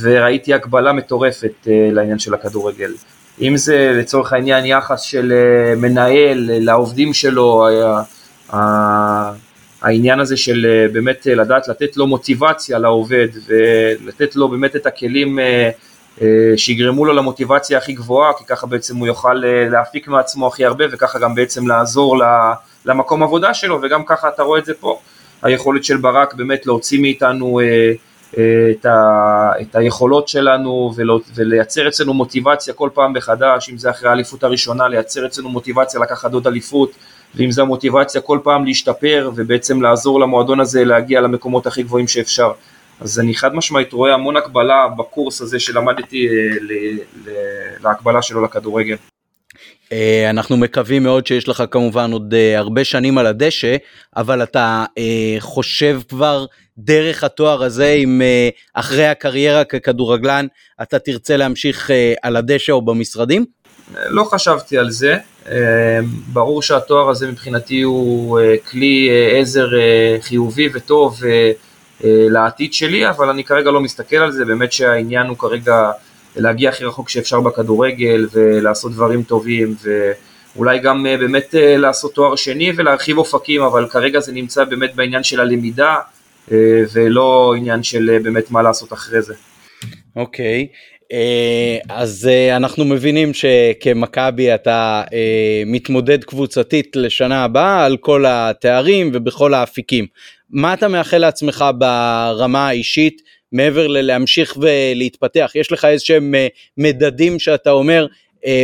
[0.00, 2.92] וראיתי הקבלה מטורפת לעניין של הכדורגל.
[3.40, 5.32] אם זה לצורך העניין יחס של
[5.76, 7.66] מנהל לעובדים שלו,
[9.82, 14.86] העניין הזה של אה, באמת אה, לדעת לתת לו מוטיבציה לעובד ולתת לו באמת את
[14.86, 15.70] הכלים אה,
[16.56, 19.34] שיגרמו לו למוטיבציה הכי גבוהה, כי ככה בעצם הוא יוכל
[19.70, 22.16] להפיק מעצמו הכי הרבה וככה גם בעצם לעזור
[22.84, 24.98] למקום עבודה שלו וגם ככה אתה רואה את זה פה.
[25.42, 27.60] היכולת של ברק באמת להוציא מאיתנו
[28.30, 30.94] את, ה, את היכולות שלנו
[31.34, 36.32] ולייצר אצלנו מוטיבציה כל פעם מחדש, אם זה אחרי האליפות הראשונה, לייצר אצלנו מוטיבציה לקחת
[36.32, 36.90] עוד אליפות,
[37.36, 42.52] ואם זה המוטיבציה כל פעם להשתפר ובעצם לעזור למועדון הזה להגיע למקומות הכי גבוהים שאפשר.
[43.00, 47.32] אז אני חד משמעית רואה המון הקבלה בקורס הזה שלמדתי אה,
[47.82, 48.96] להקבלה שלו לכדורגל.
[49.92, 53.76] אה, אנחנו מקווים מאוד שיש לך כמובן עוד אה, הרבה שנים על הדשא,
[54.16, 54.84] אבל אתה
[55.38, 56.46] חושב כבר
[56.78, 58.22] דרך התואר הזה אם
[58.74, 60.46] אחרי הקריירה ככדורגלן
[60.82, 61.90] אתה תרצה להמשיך
[62.22, 63.44] על הדשא או במשרדים?
[64.08, 65.16] לא חשבתי על זה,
[66.32, 69.68] ברור שהתואר הזה מבחינתי הוא אה, כלי אה, עזר
[70.20, 71.20] חיובי וטוב
[72.04, 75.90] לעתיד שלי, אבל אני כרגע לא מסתכל על זה, באמת שהעניין הוא כרגע
[76.36, 79.74] להגיע הכי רחוק שאפשר בכדורגל ולעשות דברים טובים
[80.54, 85.40] ואולי גם באמת לעשות תואר שני ולהרחיב אופקים, אבל כרגע זה נמצא באמת בעניין של
[85.40, 85.96] הלמידה
[86.92, 89.34] ולא עניין של באמת מה לעשות אחרי זה.
[90.16, 90.95] אוקיי, okay.
[91.12, 99.10] אה, אז אה, אנחנו מבינים שכמכבי אתה אה, מתמודד קבוצתית לשנה הבאה על כל התארים
[99.14, 100.06] ובכל האפיקים.
[100.50, 105.52] מה אתה מאחל לעצמך ברמה האישית מעבר ללהמשיך ולהתפתח?
[105.54, 106.34] יש לך איזה שהם
[106.78, 108.06] מדדים שאתה אומר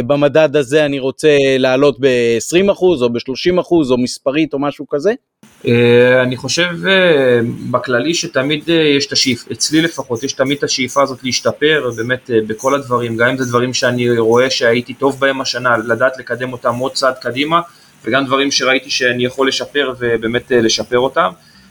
[0.07, 5.13] במדד הזה אני רוצה לעלות ב-20% או ב-30% או מספרית או משהו כזה?
[5.69, 7.41] אה, אני חושב אה,
[7.71, 12.31] בכללי שתמיד אה, יש את השאיפה, אצלי לפחות, יש תמיד את השאיפה הזאת להשתפר באמת
[12.47, 16.77] בכל הדברים, גם אם זה דברים שאני רואה שהייתי טוב בהם השנה, לדעת לקדם אותם
[16.77, 17.61] עוד צעד קדימה,
[18.05, 21.31] וגם דברים שראיתי שאני יכול לשפר ובאמת לשפר אותם.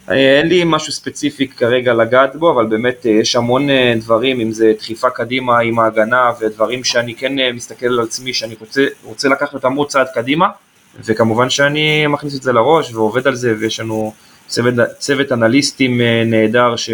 [0.10, 3.68] אין לי משהו ספציפי כרגע לגעת בו, אבל באמת יש המון
[4.00, 8.86] דברים, אם זה דחיפה קדימה עם ההגנה ודברים שאני כן מסתכל על עצמי, שאני רוצה,
[9.04, 10.48] רוצה לקחת אותם עוד צעד קדימה.
[11.00, 14.14] וכמובן שאני מכניס את זה לראש ועובד על זה, ויש לנו
[14.48, 16.90] צוות, צוות אנליסטים אה, נהדר ש,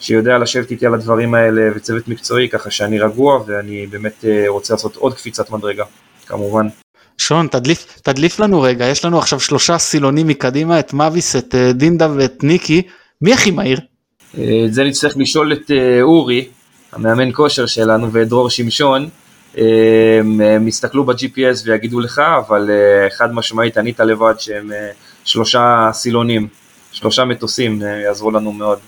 [0.00, 4.74] שיודע לשבת איתי על הדברים האלה, וצוות מקצועי, ככה שאני רגוע, ואני באמת אה, רוצה
[4.74, 5.84] לעשות עוד קפיצת מדרגה,
[6.26, 6.66] כמובן.
[7.18, 11.72] שון, תדליף, תדליף לנו רגע, יש לנו עכשיו שלושה סילונים מקדימה, את מאביס, את אה,
[11.72, 12.82] דינדה ואת ניקי,
[13.22, 13.80] מי הכי מהיר?
[14.34, 15.70] את זה נצטרך לשאול את
[16.02, 16.48] אורי,
[16.92, 19.08] המאמן כושר שלנו, ואת דרור שמשון.
[19.54, 24.90] הם יסתכלו ב-GPS ויגידו לך, אבל אה, חד משמעית ענית לבד שהם אה,
[25.24, 26.48] שלושה סילונים,
[26.92, 28.78] שלושה מטוסים אה, יעזרו לנו מאוד.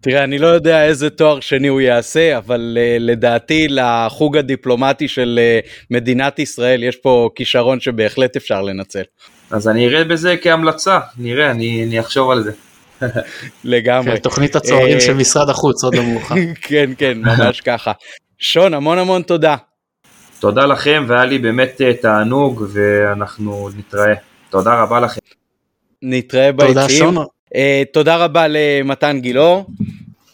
[0.00, 5.40] תראה, אני לא יודע איזה תואר שני הוא יעשה, אבל uh, לדעתי לחוג הדיפלומטי של
[5.64, 9.02] uh, מדינת ישראל יש פה כישרון שבהחלט אפשר לנצל.
[9.50, 12.52] אז אני אראה בזה כהמלצה, נראה, אני, אני אחשוב על זה.
[13.64, 14.16] לגמרי.
[14.16, 16.34] כן, תוכנית הצוערים של משרד החוץ, עוד לא מאוחר.
[16.68, 17.92] כן, כן, ממש ככה.
[18.38, 19.56] שון, המון המון תודה.
[20.40, 24.14] תודה לכם, והיה לי באמת אה, תענוג, ואנחנו נתראה.
[24.50, 25.20] תודה רבה לכם.
[26.02, 26.74] נתראה ביציעים.
[26.74, 27.16] תודה שון.
[27.16, 27.58] Uh,
[27.92, 29.66] תודה רבה למתן גילאור.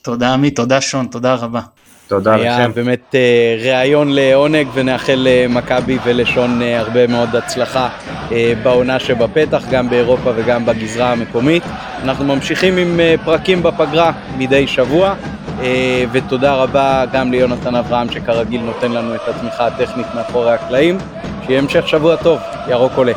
[0.03, 1.61] תודה עמית, תודה שון, תודה רבה.
[2.09, 2.61] תודה היה לכם.
[2.61, 7.89] היה באמת uh, ראיון לעונג ונאחל למכבי ולשון uh, הרבה מאוד הצלחה
[8.29, 8.33] uh,
[8.63, 11.63] בעונה שבפתח, גם באירופה וגם בגזרה המקומית.
[12.03, 15.15] אנחנו ממשיכים עם uh, פרקים בפגרה מדי שבוע.
[15.63, 20.99] אה, ותודה רבה גם ליונתן אברהם שכרגיל נותן לנו את התמיכה הטכנית מאחורי הקלעים.
[21.47, 23.13] שיהיה המשך שבוע טוב, ירוק עולה.